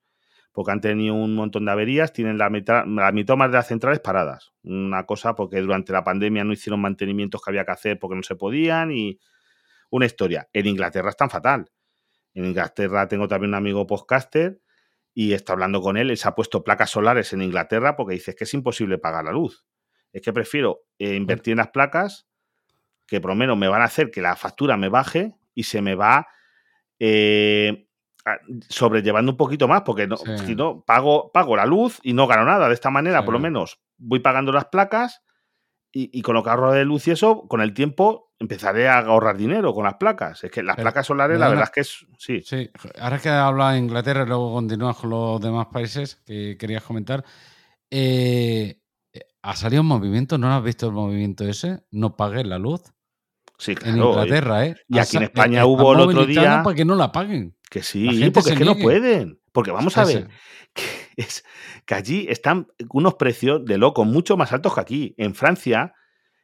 [0.57, 3.67] porque han tenido un montón de averías, tienen la mitad, la mitad más de las
[3.67, 4.55] centrales paradas.
[4.63, 8.23] Una cosa porque durante la pandemia no hicieron mantenimientos que había que hacer porque no
[8.23, 9.21] se podían y
[9.91, 10.49] una historia.
[10.55, 11.71] En Inglaterra están fatal.
[12.33, 14.63] En Inglaterra tengo también un amigo podcaster
[15.13, 18.35] y está hablando con él, él se ha puesto placas solares en Inglaterra porque dice
[18.35, 19.67] que es imposible pagar la luz.
[20.11, 22.29] Es que prefiero eh, invertir en las placas
[23.07, 25.83] que por lo menos me van a hacer que la factura me baje y se
[25.83, 26.29] me va
[26.99, 27.86] eh,
[28.69, 32.45] sobrellevando un poquito más, porque no, si no, pago, pago la luz y no gano
[32.45, 32.69] nada.
[32.69, 35.23] De esta manera, por lo menos, voy pagando las placas
[35.93, 39.37] y, con lo que ahorro de luz y eso, con el tiempo empezaré a ahorrar
[39.37, 40.45] dinero con las placas.
[40.45, 42.07] Es que las placas solares, la verdad es que es.
[42.19, 42.43] Sí.
[42.43, 42.71] Sí,
[43.01, 47.25] ahora que habla de Inglaterra y luego continúas con los demás países que querías comentar.
[47.91, 48.81] Eh,
[49.43, 51.85] ha salido un movimiento, ¿no has visto el movimiento ese?
[51.93, 52.83] No pagues la luz.
[53.59, 53.97] Sí, claro.
[53.97, 54.77] En Inglaterra, ¿eh?
[54.89, 56.63] Y aquí en España hubo el otro día.
[56.63, 57.56] Para que no la paguen.
[57.71, 59.41] Que sí, porque es que no pueden.
[59.53, 60.29] Porque vamos a ver,
[60.75, 60.83] que,
[61.17, 61.45] es,
[61.85, 65.15] que allí están unos precios de loco mucho más altos que aquí.
[65.17, 65.95] En Francia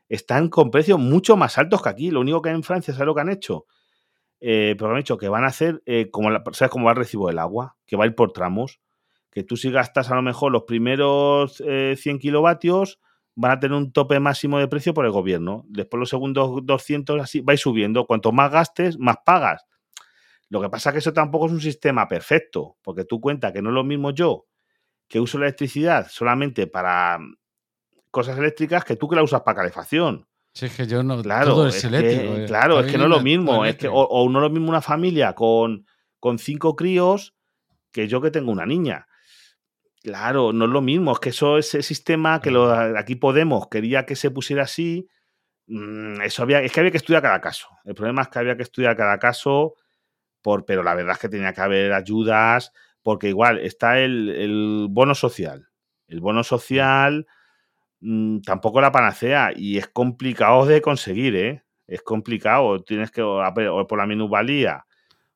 [0.08, 2.10] están con precios mucho más altos que aquí.
[2.10, 3.66] Lo único que hay en Francia, ¿sabes lo que han hecho?
[4.40, 7.28] Eh, pero han dicho que van a hacer, eh, como ¿sabes cómo va el recibo
[7.28, 7.76] del agua?
[7.86, 8.80] Que va a ir por tramos.
[9.30, 12.98] Que tú si gastas a lo mejor los primeros 100 eh, kilovatios,
[13.34, 15.64] van a tener un tope máximo de precio por el gobierno.
[15.68, 18.04] Después los segundos 200 así vais subiendo.
[18.06, 19.64] Cuanto más gastes, más pagas.
[20.52, 23.62] Lo que pasa es que eso tampoco es un sistema perfecto, porque tú cuentas que
[23.62, 24.48] no es lo mismo yo
[25.08, 27.18] que uso la electricidad solamente para
[28.10, 30.28] cosas eléctricas que tú que la usas para calefacción.
[30.52, 31.22] Sí, es que yo no.
[31.22, 32.34] Claro, es, eléctrico.
[32.36, 32.44] Eh.
[32.46, 33.64] claro, es que no es lo mismo.
[33.64, 35.86] Es que, o, no es lo mismo una familia con,
[36.20, 37.34] con cinco críos
[37.90, 39.06] que yo que tengo una niña.
[40.02, 41.12] Claro, no es lo mismo.
[41.12, 45.08] Es que eso, ese sistema que lo, aquí Podemos quería que se pusiera así.
[45.66, 47.68] Mm, eso había, es que había que estudiar cada caso.
[47.86, 49.76] El problema es que había que estudiar cada caso,
[50.42, 52.72] por, pero la verdad es que tenía que haber ayudas,
[53.02, 55.68] porque igual está el, el bono social.
[56.08, 57.26] El bono social
[58.04, 61.62] Mm, tampoco la panacea y es complicado de conseguir, ¿eh?
[61.86, 62.82] Es complicado.
[62.82, 64.84] Tienes que, o por la minusvalía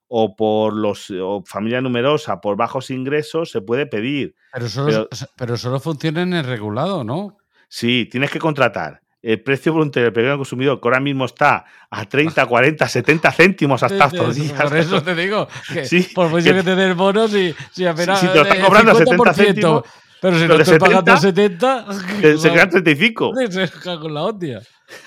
[0.09, 4.35] o por los o familia numerosa, por bajos ingresos, se puede pedir.
[4.53, 7.39] Pero solo, pero, solo funciona en el regulado, ¿no?
[7.69, 9.01] Sí, tienes que contratar.
[9.27, 13.83] El precio voluntario del pequeño consumidor, que ahora mismo está a 30, 40, 70 céntimos
[13.83, 14.53] hasta estos días.
[14.53, 18.20] Por eso te digo, que por mucho que, te den bonos, si, si apenas.
[18.20, 19.83] Si, te lo estás cobrando a 70 céntimos.
[20.20, 21.87] Pero si no estoy pagando 70,
[22.39, 23.35] se quedan 35.
[23.51, 23.68] Se
[23.99, 24.62] con la hostia.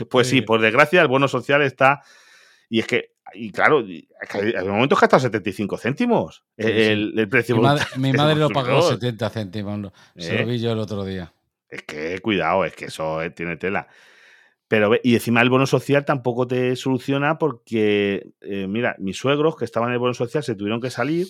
[0.09, 2.01] Pues sí, por desgracia, el bono social está.
[2.69, 7.55] Y es que, y claro, hay momentos que hasta 75 céntimos el, precio.
[7.55, 9.93] Mi madre, mi madre lo pagó 70 céntimos.
[10.17, 10.45] Se lo ¿Eh?
[10.45, 11.31] vi yo el otro día.
[11.69, 13.87] Es que cuidado, es que eso eh, tiene tela.
[14.69, 19.65] Pero, y encima el bono social tampoco te soluciona porque, eh, mira, mis suegros que
[19.65, 21.27] estaban en el bono social se tuvieron que salir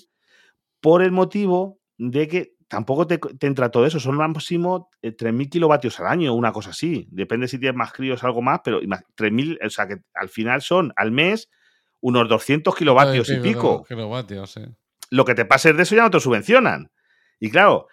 [0.82, 3.98] por el motivo de que tampoco te, entra todo eso.
[4.02, 7.08] Son máximo 3.000 eh, kilovatios al año, una cosa así.
[7.12, 10.92] Depende si tienes más críos, algo más, pero 3.000, o sea que al final son
[10.98, 11.50] al mes
[12.02, 13.86] unos 200 kilovatios y pico.
[13.86, 14.60] Kilovatios.
[15.12, 16.92] Lo que te pases de eso ya no te subvencionan.
[17.40, 17.88] Y claro,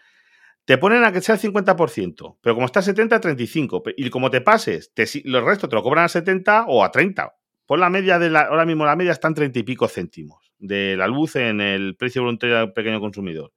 [0.66, 3.84] te ponen a que sea el 50%, pero como está a 70, 35.
[3.96, 7.34] Y como te pases, te, los restos te lo cobran a 70 o a 30.
[7.64, 10.96] Por la media de la, ahora mismo la media están 30 y pico céntimos de
[10.96, 13.52] la luz en el precio voluntario del pequeño consumidor.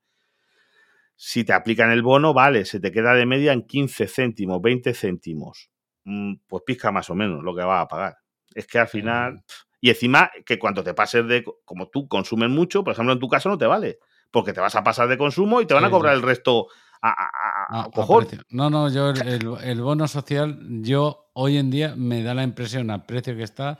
[1.15, 4.93] Si te aplican el bono, vale, se te queda de media en 15 céntimos, 20
[4.93, 5.71] céntimos.
[6.03, 8.17] Mm, pues pizca más o menos lo que vas a pagar.
[8.53, 9.43] Es que al final.
[9.81, 11.43] Y encima, que cuando te pases de.
[11.65, 13.97] Como tú consumes mucho, por ejemplo, en tu caso no te vale.
[14.31, 16.67] Porque te vas a pasar de consumo y te van a cobrar el resto
[17.01, 17.89] a, a,
[18.49, 19.09] No, no, yo
[19.63, 23.79] el, bono social, yo hoy en día me da la impresión al precio que está.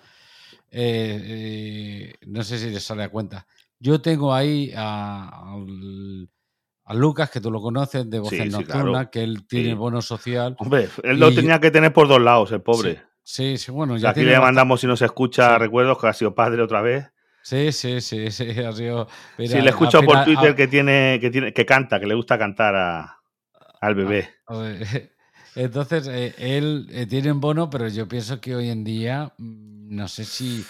[0.71, 3.47] Eh, eh, no sé si les sale a cuenta.
[3.79, 6.29] Yo tengo ahí al
[6.89, 10.55] a Lucas, que tú lo conoces, de Voces Nocturna, que él tiene bono social.
[10.57, 13.03] Hombre, él lo tenía que tener por dos lados, el pobre.
[13.21, 13.95] Sí, sí, bueno.
[13.97, 17.05] Ya aquí le mandamos, si nos escucha, recuerdos que ha sido padre otra vez.
[17.41, 19.07] Sí, sí, sí, sí, ha sido.
[19.37, 22.75] sí, le escucho por Twitter que tiene, que tiene, que canta, que le gusta cantar
[23.81, 24.29] al bebé.
[25.55, 29.95] Entonces, eh, él eh, tiene un bono, pero yo pienso que hoy en día, mm,
[29.95, 30.63] no sé si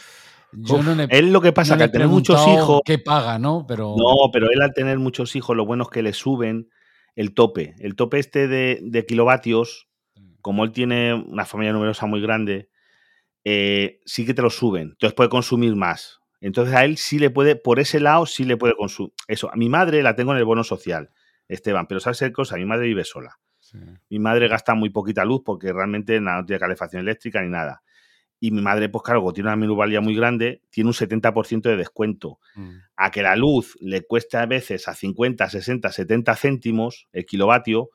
[0.51, 2.81] yo no él lo que pasa que al tener muchos hijos.
[2.83, 3.65] ¿Qué paga, no?
[3.67, 3.95] Pero...
[3.97, 6.69] No, pero él al tener muchos hijos, lo bueno es que le suben
[7.15, 7.75] el tope.
[7.79, 9.89] El tope este de, kilovatios,
[10.41, 12.69] como él tiene una familia numerosa muy grande,
[13.43, 14.89] eh, sí que te lo suben.
[14.93, 16.18] Entonces puede consumir más.
[16.41, 19.13] Entonces a él sí le puede, por ese lado, sí le puede consumir.
[19.27, 21.09] Eso, a mi madre la tengo en el bono social,
[21.47, 22.55] Esteban, pero ¿sabes qué cosa?
[22.55, 23.39] Mi madre vive sola.
[24.09, 27.83] Mi madre gasta muy poquita luz porque realmente no tiene calefacción eléctrica ni nada.
[28.39, 32.39] Y mi madre, pues claro, tiene una minusvalía muy grande, tiene un 70% de descuento.
[32.55, 32.69] Mm.
[32.95, 37.89] A que la luz le cueste a veces a 50, 60, 70 céntimos el kilovatio,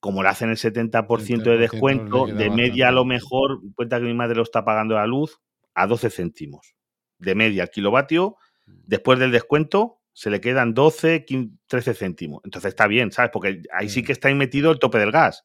[0.00, 4.14] como le hacen el 70%, de descuento, de media a lo mejor, cuenta que mi
[4.14, 5.38] madre lo está pagando la luz
[5.74, 6.74] a 12 céntimos.
[7.20, 8.72] De media el kilovatio, mm.
[8.86, 11.24] después del descuento, se le quedan 12,
[11.66, 12.42] 13 céntimos.
[12.44, 13.30] Entonces está bien, ¿sabes?
[13.32, 15.44] Porque ahí sí que está metido el tope del gas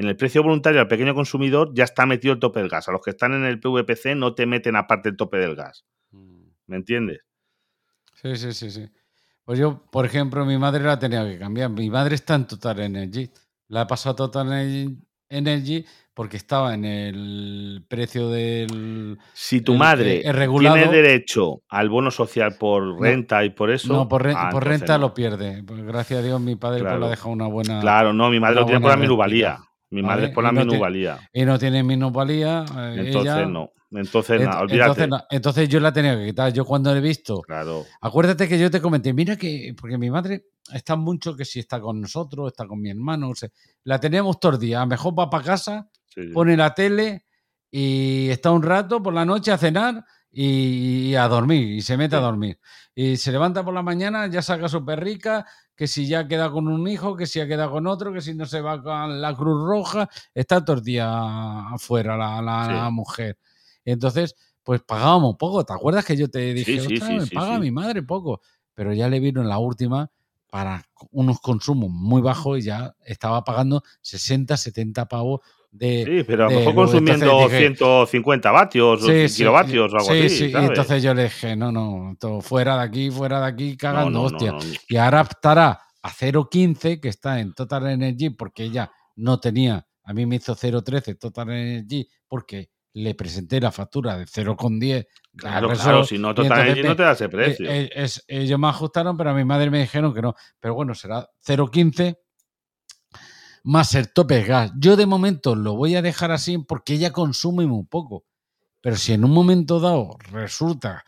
[0.00, 2.88] en el precio voluntario al pequeño consumidor ya está metido el tope del gas.
[2.88, 5.84] A los que están en el PVPC no te meten aparte el tope del gas.
[6.10, 6.44] Mm.
[6.68, 7.20] ¿Me entiendes?
[8.14, 8.88] Sí, sí, sí, sí.
[9.44, 11.70] Pues yo, por ejemplo, mi madre la tenía que cambiar.
[11.70, 13.30] Mi madre está en Total Energy.
[13.68, 14.96] La he pasado a Total
[15.28, 15.84] Energy
[16.20, 19.16] porque estaba en el precio del.
[19.32, 23.90] Si tu madre tiene derecho al bono social por renta y por eso.
[23.90, 25.62] No, por, ah, renta lo pierde.
[25.62, 27.80] Pues gracias a Dios, mi padre pues, le ha dejado una buena.
[27.80, 29.60] Claro, no, mi madre lo tiene por la minusvalía.
[29.88, 31.26] Mi madre es por la minusvalía.
[31.32, 32.66] Y no tiene minusvalía.
[32.68, 33.72] Eh, entonces no.
[33.90, 35.08] Entonces, nada, olvídate.
[35.30, 36.52] Entonces, yo la tenía que quitar.
[36.52, 37.40] Yo cuando he visto.
[37.40, 37.86] Claro.
[38.00, 39.74] Acuérdate que yo te comenté, mira que.
[39.80, 43.32] Porque mi madre está mucho que si está con nosotros, está con mi hermano.
[43.84, 44.78] la tenemos todos los días.
[44.78, 45.89] A lo mejor va para casa,
[46.32, 47.24] pone la tele
[47.70, 52.16] y está un rato por la noche a cenar y, a dormir, y se mete
[52.16, 52.58] a dormir.
[52.94, 56.68] Y se levanta por la mañana, ya saca su perrica, que si ya queda con
[56.68, 59.34] un hijo, que si ya queda con otro, que si no se va con la
[59.34, 63.38] Cruz Roja, está todo el día afuera la, la, mujer.
[63.84, 65.64] Entonces, pues pagábamos poco.
[65.64, 68.40] ¿Te acuerdas que yo te dije, me paga mi madre poco?
[68.74, 70.10] Pero ya le vino en la última
[70.48, 75.40] para unos consumos muy bajos y ya estaba pagando 60, 70 pavos
[75.72, 80.28] de, sí, pero a lo mejor consumiendo 150 vatios o kilovatios o algo así.
[80.28, 83.76] Sí, y entonces yo le dije, no, no, todo fuera de aquí, fuera de aquí,
[83.76, 84.56] cagando, hostia.
[84.88, 90.12] y ahora estará a 0.15, que está en Total Energy, porque ella no tenía, a
[90.12, 95.06] mí me hizo 0.13 Total Energy, porque le presenté la factura de 0,10.
[95.36, 97.70] Claro, claro, si no, Total Energy no te da ese precio.
[97.70, 100.34] Eh, es, ellos me ajustaron, pero a mi madre me dijeron que no.
[100.58, 102.16] Pero bueno, será 0,15
[103.62, 104.72] más el tope gas.
[104.78, 108.24] Yo de momento lo voy a dejar así porque ella consume muy poco.
[108.80, 111.04] Pero si en un momento dado resulta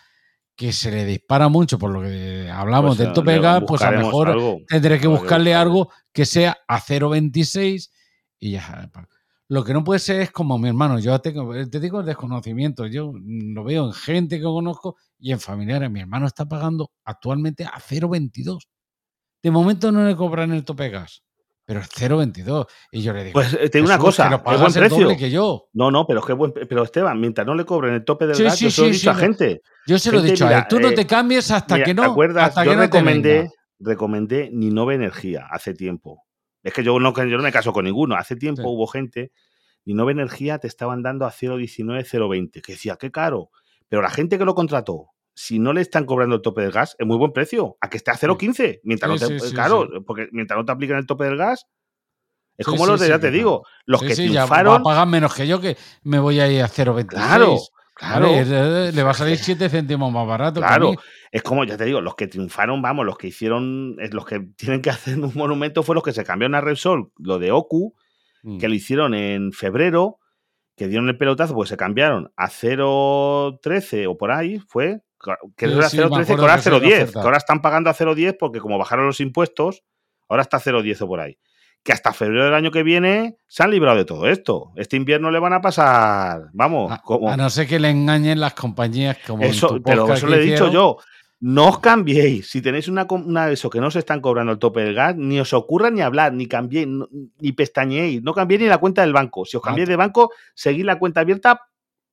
[0.54, 3.90] que se le dispara mucho por lo que hablamos pues del tope gas, pues a
[3.90, 7.90] lo mejor tendré que buscarle algo que sea a 0,26
[8.38, 8.90] y ya.
[9.48, 10.98] Lo que no puede ser es como mi hermano.
[10.98, 12.86] Yo tengo, te digo el desconocimiento.
[12.86, 15.90] Yo lo veo en gente que conozco y en familiares.
[15.90, 18.68] Mi hermano está pagando actualmente a 0,22.
[19.42, 21.22] De momento no le cobran el tope gas
[21.64, 22.66] pero es 0,22.
[22.90, 25.16] Y yo le digo, pues eh, te digo una cosa, es buen precio.
[25.16, 25.68] Que yo.
[25.72, 28.42] No, no, pero es que buen, pero Esteban, mientras no le cobren el tope del
[28.42, 29.62] gas, yo se lo he dicho a gente.
[29.86, 32.02] Yo se lo he dicho a él, tú no te cambies hasta que no.
[32.02, 32.54] ¿Te acuerdas?
[32.64, 36.24] yo recomendé, recomendé Ninove Energía hace tiempo.
[36.62, 38.14] Es que yo no, yo no me caso con ninguno.
[38.14, 39.32] Hace tiempo hubo gente,
[39.84, 43.50] Ninove Energía te estaban dando a 0,19, 0,20, que decía, qué caro.
[43.88, 46.96] Pero la gente que lo contrató si no le están cobrando el tope del gas,
[46.98, 47.76] es muy buen precio.
[47.80, 48.80] A que esté a 0,15.
[48.84, 51.66] Mientras no te, claro, porque mientras no te apliquen el tope del gas,
[52.56, 54.82] es como los de, ya te digo, los que triunfaron.
[54.82, 57.06] pagan menos que yo, que me voy a ir a 0,26.
[57.06, 57.58] Claro.
[57.94, 58.28] Claro.
[58.30, 60.60] le va a salir 7 céntimos más barato.
[60.60, 60.94] Claro,
[61.30, 64.82] es como, ya te digo, los que triunfaron, vamos, los que hicieron, los que tienen
[64.82, 67.94] que hacer un monumento fue los que se cambiaron a Repsol, lo de Oku,
[68.42, 68.58] mm.
[68.58, 70.18] que lo hicieron en febrero,
[70.76, 75.02] que dieron el pelotazo, pues se cambiaron a 0,13 o por ahí, fue,
[75.56, 79.06] que era 0,13, que ahora 0,10, que ahora están pagando a 0,10 porque como bajaron
[79.06, 79.82] los impuestos,
[80.28, 81.38] ahora está 0,10 o por ahí.
[81.82, 84.72] Que hasta febrero del año que viene se han librado de todo esto.
[84.76, 87.28] Este invierno le van a pasar, vamos, a, como...
[87.28, 90.70] a no ser que le engañen las compañías como eso, pero eso le he dicho
[90.70, 90.98] yo.
[91.44, 92.48] No os cambiéis.
[92.48, 95.40] Si tenéis una, una eso que no se están cobrando el tope del gas, ni
[95.40, 98.22] os ocurra ni hablar, ni cambiéis, ni pestañeéis.
[98.22, 99.44] No cambiéis ni la cuenta del banco.
[99.44, 101.60] Si os cambiéis de banco, seguid la cuenta abierta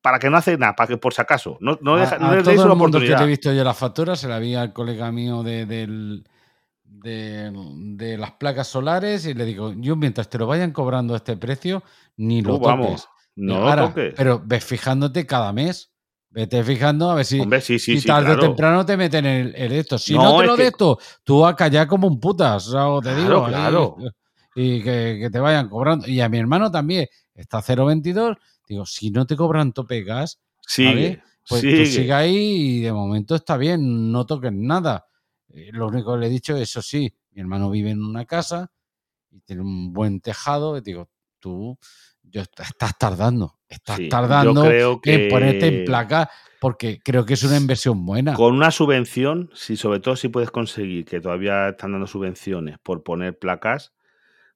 [0.01, 1.57] para que no hace nada, para que por si acaso.
[1.59, 4.27] No, no, deja, a, no el mundo que le he visto yo las facturas, se
[4.27, 5.65] la vi al colega mío de,
[6.85, 11.35] de, las placas solares y le digo, yo mientras te lo vayan cobrando a este
[11.37, 11.83] precio,
[12.17, 13.07] ni lo toques.
[13.35, 14.13] no lo toques.
[14.15, 15.91] Pero ves fijándote cada mes.
[16.31, 17.39] Vete fijando a ver si,
[17.79, 19.97] si tarde o temprano te meten el, el esto.
[19.97, 22.71] Si no, te lo de esto, tú vas a callar como un putas.
[22.71, 23.47] O te digo.
[23.47, 23.97] Claro.
[24.53, 26.07] Y, que, que, te vayan cobrando.
[26.07, 28.37] Y a mi hermano también está 0.22
[28.69, 31.79] Digo, si no te cobran tope gas, sigue, pues sigue.
[31.79, 35.07] tú sigue ahí y de momento está bien, no toques nada.
[35.49, 38.71] Eh, lo único que le he dicho, eso sí, mi hermano vive en una casa
[39.31, 40.77] y tiene un buen tejado.
[40.77, 41.09] Y digo,
[41.39, 41.79] tú
[42.21, 45.25] yo, estás tardando, estás tardando creo que...
[45.25, 48.33] en ponerte en placa porque creo que es una inversión buena.
[48.33, 53.01] Con una subvención, si sobre todo si puedes conseguir, que todavía están dando subvenciones por
[53.01, 53.93] poner placas,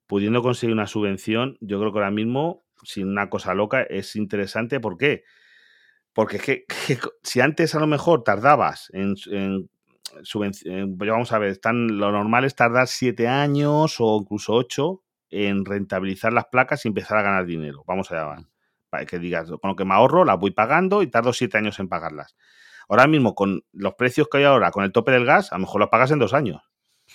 [0.06, 4.80] pudiendo conseguir una subvención, yo creo que ahora mismo sin una cosa loca, es interesante.
[4.80, 5.24] ¿Por qué?
[6.12, 6.64] Porque es que,
[7.22, 9.68] si antes a lo mejor tardabas en, en,
[10.96, 15.64] pues vamos a ver, están, lo normal es tardar siete años o incluso ocho en
[15.64, 17.82] rentabilizar las placas y empezar a ganar dinero.
[17.86, 18.38] Vamos a llamar.
[18.88, 21.80] Para que digas, con lo que me ahorro, las voy pagando y tardo siete años
[21.80, 22.36] en pagarlas.
[22.88, 25.62] Ahora mismo, con los precios que hay ahora, con el tope del gas, a lo
[25.62, 26.62] mejor lo pagas en dos años.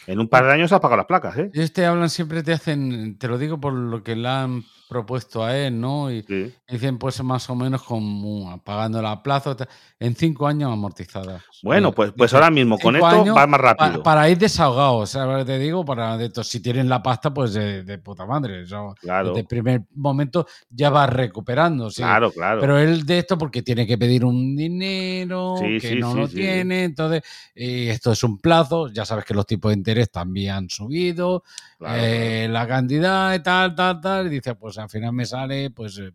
[0.08, 1.52] En un par de años has pagado las placas, ¿eh?
[1.54, 5.44] Ellos te hablan, siempre te hacen, te lo digo por lo que le han propuesto
[5.44, 6.12] a él, ¿no?
[6.12, 6.26] Y
[6.68, 9.56] dicen, pues más o menos como pagando la plaza,
[10.00, 11.44] en cinco años amortizadas.
[11.62, 14.02] Bueno, pues, pues ahora mismo con esto va más rápido.
[14.02, 15.46] para ir desahogados, ¿sabes?
[15.46, 18.64] Te digo, para de esto, si tienen la pasta, pues de, puta madre.
[19.00, 19.30] claro.
[19.30, 22.02] Desde el primer momento ya va recuperando, ¿sí?
[22.02, 22.60] Claro, claro.
[22.60, 27.22] Pero él de esto porque tiene que pedir un dinero que no lo tiene, entonces,
[27.54, 31.44] y esto es un plazo, ya sabes que los tipos de interés también han subido,
[31.88, 35.98] eh, la cantidad y tal, tal, tal, y dice, pues al final me sale, pues
[36.00, 36.12] eh,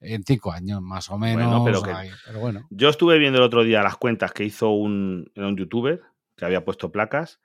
[0.00, 1.62] en cinco años más o menos.
[1.64, 2.66] pero, bueno.
[2.70, 6.02] Yo estuve viendo el otro día las cuentas que hizo un, un youtuber
[6.36, 7.40] que había puesto placas.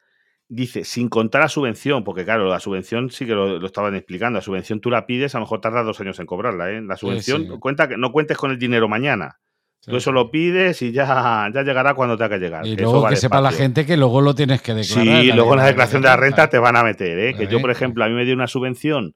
[0.47, 4.43] dice, sin contar la subvención, porque claro, la subvención sí que lo, estaban explicando, la
[4.43, 6.81] subvención tú la pides, a lo mejor tarda dos años en cobrarla, ¿eh?
[6.81, 9.39] La subvención, cuenta que no cuentes con el dinero mañana.
[9.81, 12.67] tú eso lo pides y ya, ya llegará cuando tenga que llegar.
[12.67, 15.21] Y luego que sepa la gente que luego lo tienes que declarar.
[15.23, 17.33] Sí, luego en la declaración de la renta te van a meter, ¿eh?
[17.33, 19.15] Que yo, por ejemplo, a mí me dio una subvención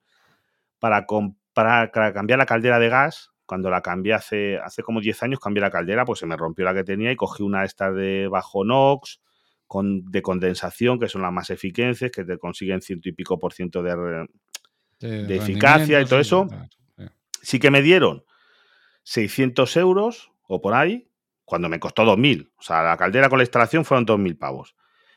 [0.79, 1.05] para,
[1.57, 5.59] para cambiar la caldera de gas cuando la cambié hace, hace como 10 años, cambié
[5.59, 8.63] la caldera, pues se me rompió la que tenía y cogí una esta de bajo
[8.63, 9.21] NOx,
[9.65, 13.53] con, de condensación, que son las más eficaces, que te consiguen ciento y pico por
[13.53, 14.27] ciento de,
[14.99, 16.47] de eficacia y todo eso.
[17.41, 18.23] Sí que me dieron
[19.01, 21.09] 600 euros o por ahí,
[21.43, 22.51] cuando me costó 2.000.
[22.55, 24.75] O sea, la caldera con la instalación fueron 2.000 pavos.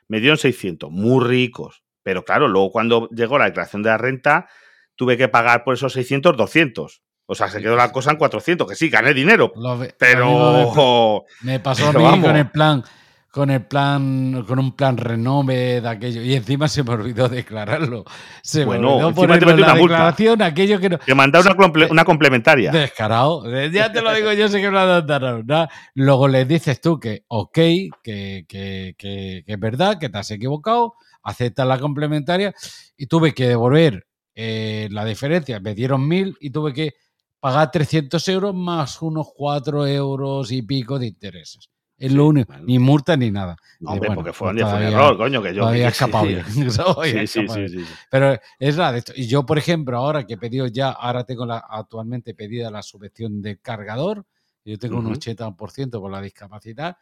[0.08, 1.84] Me dieron 600, muy ricos.
[2.02, 4.48] Pero claro, luego cuando llegó la declaración de la renta,
[4.96, 7.02] tuve que pagar por esos 600, 200.
[7.32, 9.52] O sea, se quedó la cosa en 400, que sí, gané dinero.
[9.96, 11.24] pero.
[11.42, 12.82] Me pasó a mí con el plan.
[13.30, 16.22] Con el plan, con un plan renove de aquello.
[16.22, 18.04] Y encima se me olvidó declararlo.
[18.42, 20.98] Se me olvidó poner la declaración aquello que no.
[20.98, 22.72] Te mandaron una, una, complementaria.
[22.72, 23.44] Descarado.
[23.70, 27.54] Ya te lo digo, yo sé que no lo Luego le dices tú que, ok,
[27.54, 32.52] que, que, que, es verdad, que te has equivocado, aceptas la complementaria
[32.96, 34.08] y tuve que devolver
[34.42, 35.60] eh, la diferencia.
[35.60, 36.94] Me dieron mil y tuve que
[37.40, 41.68] pagar 300 euros más unos 4 euros y pico de intereses.
[41.98, 43.54] Es lo único, ni multa ni nada.
[43.80, 45.60] No, hombre, porque fue, un error, coño, que yo.
[45.60, 46.42] Todavía escapable.
[46.44, 46.70] Sí,
[47.26, 49.12] sí, sí, Pero es la de esto.
[49.14, 52.82] Y yo, por ejemplo, ahora que he pedido ya, ahora tengo la, actualmente pedida la
[52.82, 54.24] subvención de cargador,
[54.64, 56.96] yo tengo un 80% por la discapacidad.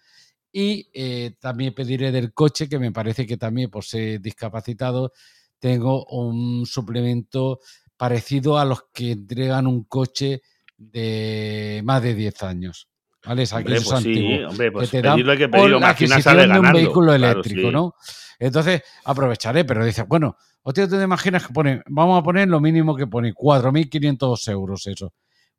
[0.51, 5.12] Y eh, también pediré del coche, que me parece que también por ser discapacitado
[5.59, 7.61] tengo un suplemento
[7.96, 10.42] parecido a los que entregan un coche
[10.76, 12.88] de más de 10 años.
[13.24, 13.42] ¿Vale?
[13.42, 17.12] Es hombre, pues sí, hombre, pues que te dan que la adquisición de un vehículo
[17.12, 17.94] eléctrico, ¿no?
[18.38, 22.94] Entonces aprovecharé, pero dices, bueno, hostia, te imaginas que pone, vamos a poner lo mínimo
[22.94, 25.12] que pone, 4.500 euros eso.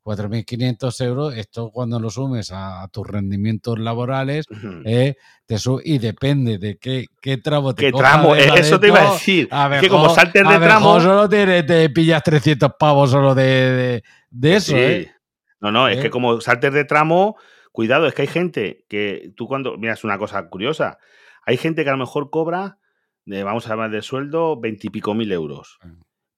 [0.04, 4.46] 4.500 euros, esto cuando lo sumes a, tus rendimientos laborales,
[4.84, 5.14] eh,
[5.46, 8.34] te y depende de qué, qué tramo te ¿Qué tramo?
[8.34, 9.48] Eso te iba a decir.
[9.80, 11.00] que como saltes de tramo.
[11.00, 14.02] solo te, pillas 300 pavos solo de,
[14.42, 15.12] eso, ¿eh?
[15.60, 16.10] No, no, es que ¿Eh?
[16.10, 17.36] como saltes de tramo,
[17.70, 19.76] cuidado, es que hay gente que tú cuando.
[19.76, 20.98] Mira, es una cosa curiosa.
[21.44, 22.78] Hay gente que a lo mejor cobra,
[23.26, 25.78] vamos a hablar de sueldo, veintipico mil euros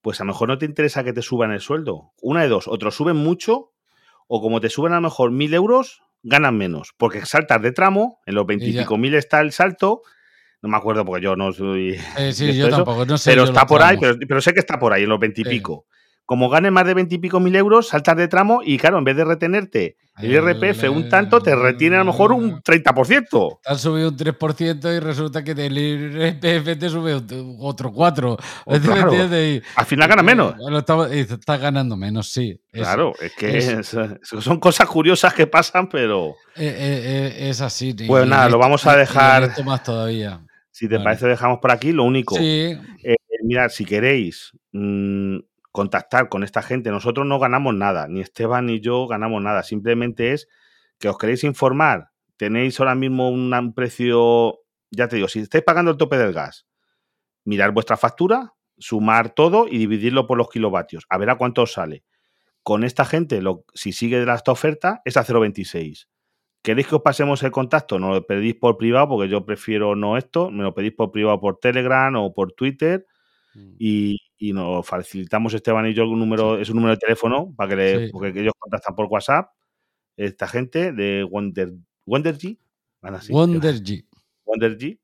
[0.03, 2.13] pues a lo mejor no te interesa que te suban el sueldo.
[2.21, 3.73] Una de dos, otros suben mucho,
[4.27, 6.93] o como te suben a lo mejor mil euros, ganan menos.
[6.97, 10.03] Porque saltas de tramo, en los veintipico mil está el salto.
[10.61, 11.99] No me acuerdo porque yo no soy.
[12.19, 13.31] Eh, sí, yo tampoco, no sé.
[13.31, 15.87] Pero está por ahí, pero, sé que está por ahí, en los veintipico
[16.27, 19.25] como gane más de veintipico mil euros, saltas de tramo y claro, en vez de
[19.25, 23.59] retenerte el IRPF un tanto, te retiene a lo mejor un 30%.
[23.63, 28.39] Te has subido un 3% y resulta que del IRPF te sube otro 4%.
[29.77, 30.55] Al final gana menos.
[31.11, 32.61] Estás ganando menos, sí.
[32.71, 36.37] claro, es que son cosas curiosas que pasan, pero...
[36.57, 37.95] Eh, eh, eh, es así.
[38.07, 39.51] Pues nada, lo vamos a dejar...
[39.65, 40.41] más todavía.
[40.71, 41.93] Si te parece, dejamos por aquí.
[41.93, 42.79] Lo único, sí.
[43.45, 44.53] mirad, si queréis...
[44.73, 45.39] Mm,
[45.73, 46.91] contactar con esta gente.
[46.91, 49.63] Nosotros no ganamos nada, ni Esteban ni yo ganamos nada.
[49.63, 50.49] Simplemente es
[50.99, 52.11] que os queréis informar.
[52.37, 54.61] Tenéis ahora mismo un precio,
[54.91, 56.67] ya te digo, si estáis pagando el tope del gas,
[57.45, 61.05] mirar vuestra factura, sumar todo y dividirlo por los kilovatios.
[61.09, 62.05] A ver a cuánto os sale.
[62.63, 66.07] Con esta gente, lo, si sigue de esta oferta, es a 0,26.
[66.63, 67.99] ¿Queréis que os pasemos el contacto?
[67.99, 70.51] No lo pedís por privado, porque yo prefiero no esto.
[70.51, 73.05] Me lo pedís por privado por Telegram o por Twitter.
[73.55, 73.75] Mm.
[73.79, 77.71] Y, y nos facilitamos Esteban y yo un número, es un número de teléfono para
[77.71, 79.51] que, le, porque ellos contactan por WhatsApp.
[80.17, 81.73] Esta gente de Wonder,
[82.07, 82.59] Wondergy.
[83.31, 84.05] Wondergy.
[84.45, 84.99] Wondergy.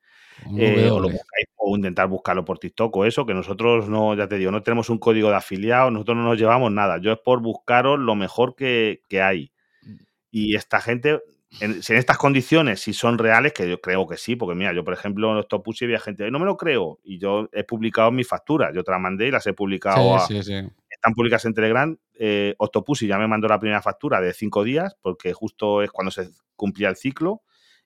[0.57, 1.09] Eh, o, lo
[1.57, 4.89] o intentar buscarlo por TikTok o eso, que nosotros no, ya te digo, no tenemos
[4.89, 6.99] un código de afiliado, nosotros no nos llevamos nada.
[6.99, 9.53] Yo es por buscaros lo mejor que, que hay.
[9.83, 9.95] Mm.
[10.31, 11.21] Y esta gente,
[11.61, 14.95] en, estas condiciones, si son reales, que yo creo que sí, porque mira, yo por
[14.95, 18.73] ejemplo en Octopussy había gente, no me lo creo, y yo he publicado mis facturas,
[18.75, 20.19] yo te las mandé y las he publicado.
[20.19, 21.97] Están publicadas en Telegram.
[22.15, 26.11] Eh, Octopussy ya me mandó la primera factura de cinco días, porque justo es cuando
[26.11, 27.43] se cumplía el ciclo,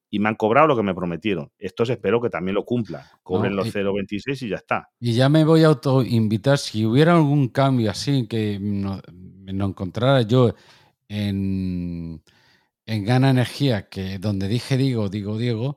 [0.09, 1.51] y me han cobrado lo que me prometieron.
[1.59, 4.91] Estos espero que también lo cumplan, cobren los 0,26 y ya está.
[5.01, 10.21] Y ya me voy a autoinvitar, si hubiera algún cambio así, que no, no encontrara
[10.23, 10.55] yo
[11.09, 12.23] en
[12.87, 15.77] en Gana Energía, que donde dije digo, digo Diego,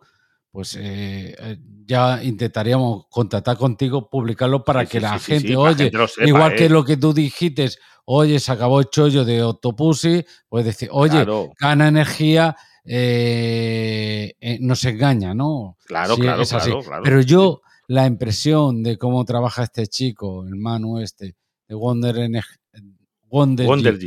[0.52, 5.92] pues eh, eh, ya intentaríamos contactar contigo, publicarlo para que la gente, oye,
[6.26, 6.70] igual que ¿eh?
[6.70, 7.70] lo que tú dijiste,
[8.06, 11.26] oye, se acabó el chollo de Octopussy, pues decir, oye,
[11.60, 12.56] Gana Energía
[14.60, 15.78] nos engaña, ¿no?
[15.86, 21.36] Claro, claro, claro, Pero yo la impresión de cómo trabaja este chico, el Manu este,
[21.68, 22.16] de Wonder,
[23.28, 24.00] Wonder,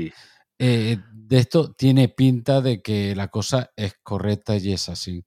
[0.59, 0.99] eh,
[1.29, 5.27] de esto tiene pinta de que la cosa es correcta y es así.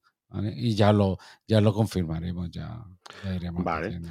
[0.56, 2.84] Y ya lo, ya lo confirmaremos, ya,
[3.36, 3.64] iremos.
[3.64, 4.02] Vale.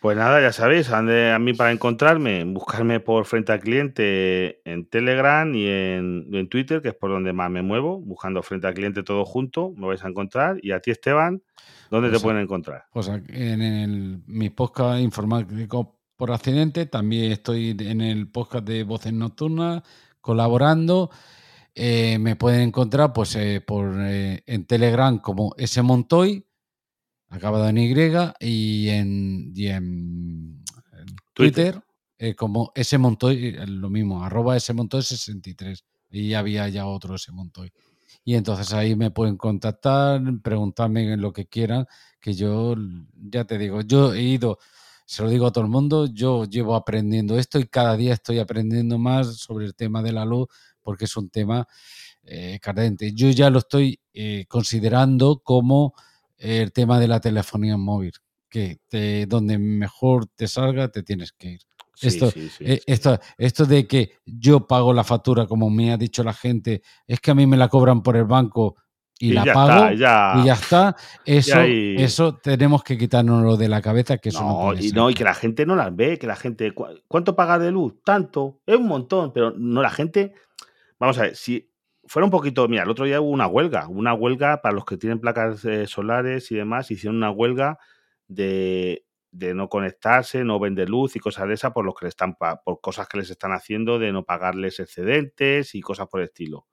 [0.00, 5.52] Pues nada, ya sabéis, a mí para encontrarme, buscarme por frente al cliente en Telegram
[5.54, 9.24] y en, Twitter, que es por donde más me muevo, buscando frente al cliente todo
[9.26, 10.58] junto, me vais a encontrar.
[10.62, 11.42] Y a ti, Esteban,
[11.90, 12.84] ¿dónde te pues pueden encontrar?
[12.92, 19.12] Pues en el, mi podcast informático por accidente, también estoy en el podcast de Voces
[19.12, 19.82] Nocturnas
[20.28, 21.10] colaborando.
[21.74, 26.44] Eh, me pueden encontrar pues eh, por, eh, en Telegram como S Montoy
[27.30, 27.94] acabado en Y,
[28.40, 30.64] y en, en,
[31.32, 31.80] Twitter,
[32.36, 35.82] como ese Montoy, lo mismo, arroba ese Montoy 63.
[36.10, 37.72] Y había ya otro ese Montoy.
[38.22, 41.86] Y entonces ahí me pueden contactar, preguntarme en lo que quieran,
[42.20, 42.74] que yo,
[43.14, 44.58] ya te digo, yo he ido,
[45.08, 48.40] se lo digo a todo el mundo, yo llevo aprendiendo esto y cada día estoy
[48.40, 50.48] aprendiendo más sobre el tema de la luz,
[50.82, 51.66] porque es un tema
[52.24, 53.14] eh, cardente.
[53.14, 53.98] Yo ya lo estoy
[54.48, 55.94] considerando como
[56.36, 58.12] el tema de la telefonía móvil,
[58.50, 61.60] que te, donde mejor te salga te tienes que ir.
[62.02, 62.30] esto,
[62.60, 66.82] eh, esto, esto de que yo pago la factura, como me ha dicho la gente,
[67.06, 68.76] es que a mí me la cobran por el banco
[69.18, 70.96] y, la pago y ya está.
[71.24, 75.24] Eso, eso tenemos que quitárnoslo de la cabeza, que eso no, y no, y que
[75.24, 76.72] la gente no las ve, que la gente,
[77.08, 77.96] ¿cuánto paga de luz?
[78.04, 80.34] Tanto, es un montón, pero no la gente,
[80.98, 81.68] vamos a ver, si
[82.08, 84.96] fuera un poquito, mira, el otro día hubo una huelga, una huelga para los que
[84.96, 87.78] tienen placas eh, solares y demás, hicieron una huelga
[88.28, 92.34] de, no conectarse, no vender luz y cosas de esas por los que le están
[92.36, 96.66] por cosas que les están haciendo de no pagarles excedentes y cosas por el estilo.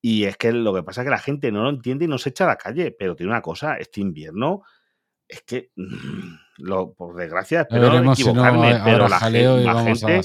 [0.00, 2.18] Y es que lo que pasa es que la gente no lo entiende y no
[2.18, 4.62] se echa a la calle, pero tiene una cosa, este invierno
[5.28, 5.70] es que
[6.56, 10.20] lo, por desgracia, espero no equivocarme, pero la gente,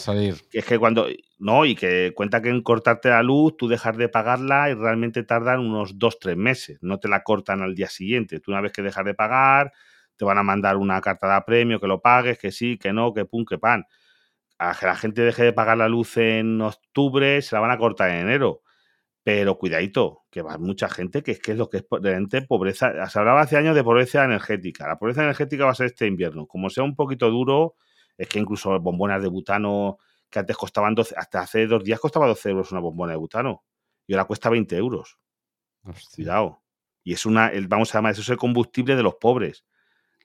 [0.50, 1.08] que es que cuando
[1.40, 5.24] no, y que cuenta que en cortarte la luz, tú dejas de pagarla y realmente
[5.24, 6.80] tardan unos dos, tres meses.
[6.82, 8.40] No te la cortan al día siguiente.
[8.40, 9.74] Tú una vez que dejas de pagar,
[10.16, 13.14] te van a mandar una carta de apremio, que lo pagues, que sí, que no,
[13.14, 13.86] que pum, que pan.
[14.58, 17.78] A que la gente deje de pagar la luz en octubre, se la van a
[17.78, 18.62] cortar en enero.
[19.24, 23.08] Pero cuidadito, que va mucha gente que es que es lo que es realmente pobreza.
[23.10, 24.86] Se hablaba hace años de pobreza energética.
[24.86, 26.46] La pobreza energética va a ser este invierno.
[26.46, 27.76] Como sea un poquito duro,
[28.18, 29.98] es que incluso bombonas de butano
[30.30, 33.64] que antes costaban 12, hasta hace dos días costaba 12 euros una bombona de butano.
[34.08, 35.18] Y ahora cuesta 20 euros.
[36.16, 36.62] Cuidado.
[37.04, 39.66] Y es una, vamos a llamar, eso es el combustible de los pobres.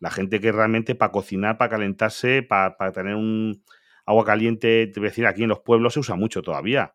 [0.00, 3.62] La gente que realmente para cocinar, para calentarse, para, para tener un
[4.06, 6.94] agua caliente, te voy a decir, aquí en los pueblos se usa mucho todavía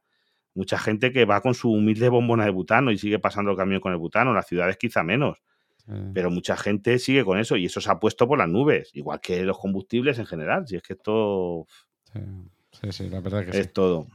[0.55, 3.81] mucha gente que va con su humilde bombona de butano y sigue pasando el camión
[3.81, 5.37] con el butano, las ciudades quizá menos.
[6.13, 9.19] Pero mucha gente sigue con eso y eso se ha puesto por las nubes, igual
[9.19, 10.65] que los combustibles en general.
[10.65, 11.67] Si es que esto.
[12.71, 14.07] Sí, sí, la verdad que es todo.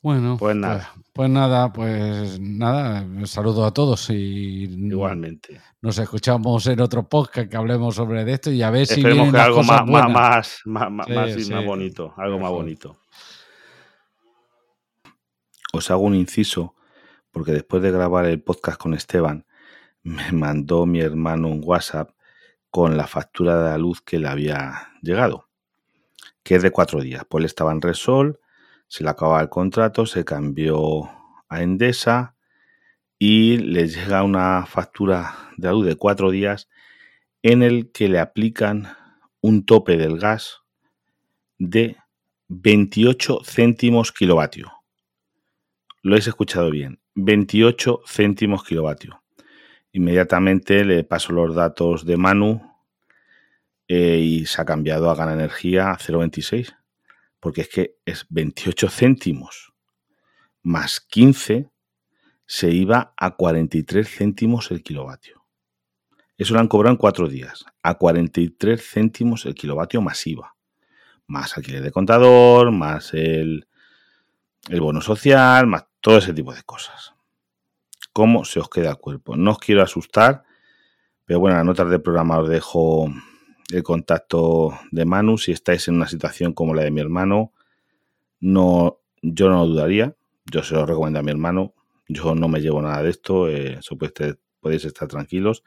[0.00, 0.92] Bueno, pues nada.
[0.94, 5.60] Pues, pues, nada, pues nada, saludo a todos y igualmente.
[5.82, 9.64] Nos escuchamos en otro podcast que hablemos sobre esto y a ver si que algo
[9.64, 12.96] más, más, más, más, bonito, algo más bonito
[15.76, 16.74] os hago un inciso,
[17.30, 19.46] porque después de grabar el podcast con Esteban,
[20.02, 22.10] me mandó mi hermano un WhatsApp
[22.70, 25.48] con la factura de la luz que le había llegado,
[26.42, 27.24] que es de cuatro días.
[27.28, 28.40] Pues él estaba en Resol,
[28.88, 31.10] se le acababa el contrato, se cambió
[31.48, 32.36] a Endesa
[33.18, 36.68] y le llega una factura de la luz de cuatro días
[37.42, 38.88] en el que le aplican
[39.40, 40.62] un tope del gas
[41.58, 41.96] de
[42.48, 44.75] 28 céntimos kilovatio
[46.08, 49.22] lo habéis escuchado bien, 28 céntimos kilovatio.
[49.92, 52.62] Inmediatamente le paso los datos de Manu
[53.88, 56.76] eh, y se ha cambiado a Gana Energía a 0,26,
[57.40, 59.76] porque es que es 28 céntimos
[60.66, 61.70] más 15
[62.44, 65.44] se iba a 43 céntimos el kilovatio.
[66.36, 70.56] Eso lo han cobrado en cuatro días, a 43 céntimos el kilovatio masiva.
[71.28, 73.68] Más alquiler de contador, más el,
[74.68, 77.16] el bono social, más todo ese tipo de cosas.
[78.12, 79.34] ¿Cómo se os queda el cuerpo?
[79.34, 80.44] No os quiero asustar,
[81.24, 83.12] pero bueno, en las notas del programa os dejo
[83.72, 85.36] el contacto de Manu.
[85.36, 87.52] Si estáis en una situación como la de mi hermano,
[88.38, 90.14] no, yo no dudaría.
[90.44, 91.74] Yo se lo recomiendo a mi hermano.
[92.06, 93.48] Yo no me llevo nada de esto.
[93.48, 93.80] Eh,
[94.60, 95.64] podéis estar tranquilos.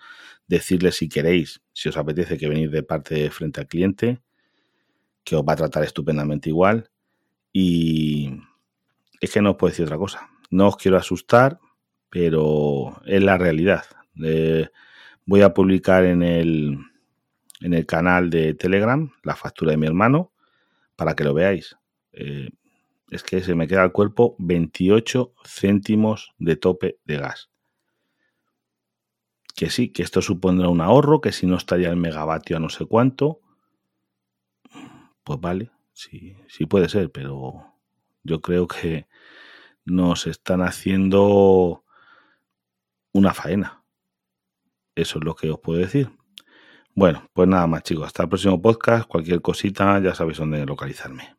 [0.48, 4.22] Decirle si queréis, si os apetece que venís de parte frente al cliente,
[5.26, 6.90] que os va a tratar estupendamente igual.
[7.52, 8.40] Y,
[9.20, 10.30] es que no os puedo decir otra cosa.
[10.50, 11.60] No os quiero asustar,
[12.10, 13.86] pero es la realidad.
[15.26, 16.78] Voy a publicar en el
[17.62, 20.32] en el canal de Telegram la factura de mi hermano
[20.96, 21.78] para que lo veáis.
[22.12, 22.50] Eh,
[23.10, 27.50] es que se me queda el cuerpo 28 céntimos de tope de gas.
[29.56, 32.70] Que sí, que esto supondrá un ahorro, que si no estaría el megavatio a no
[32.70, 33.42] sé cuánto,
[35.24, 37.69] pues vale, sí, sí puede ser, pero
[38.24, 39.08] yo creo que
[39.86, 41.84] nos están haciendo
[43.14, 43.84] una faena.
[44.96, 46.10] Eso es lo que os puedo decir.
[46.96, 49.08] Bueno, pues nada más chicos, hasta el próximo podcast.
[49.08, 51.39] Cualquier cosita ya sabéis dónde localizarme.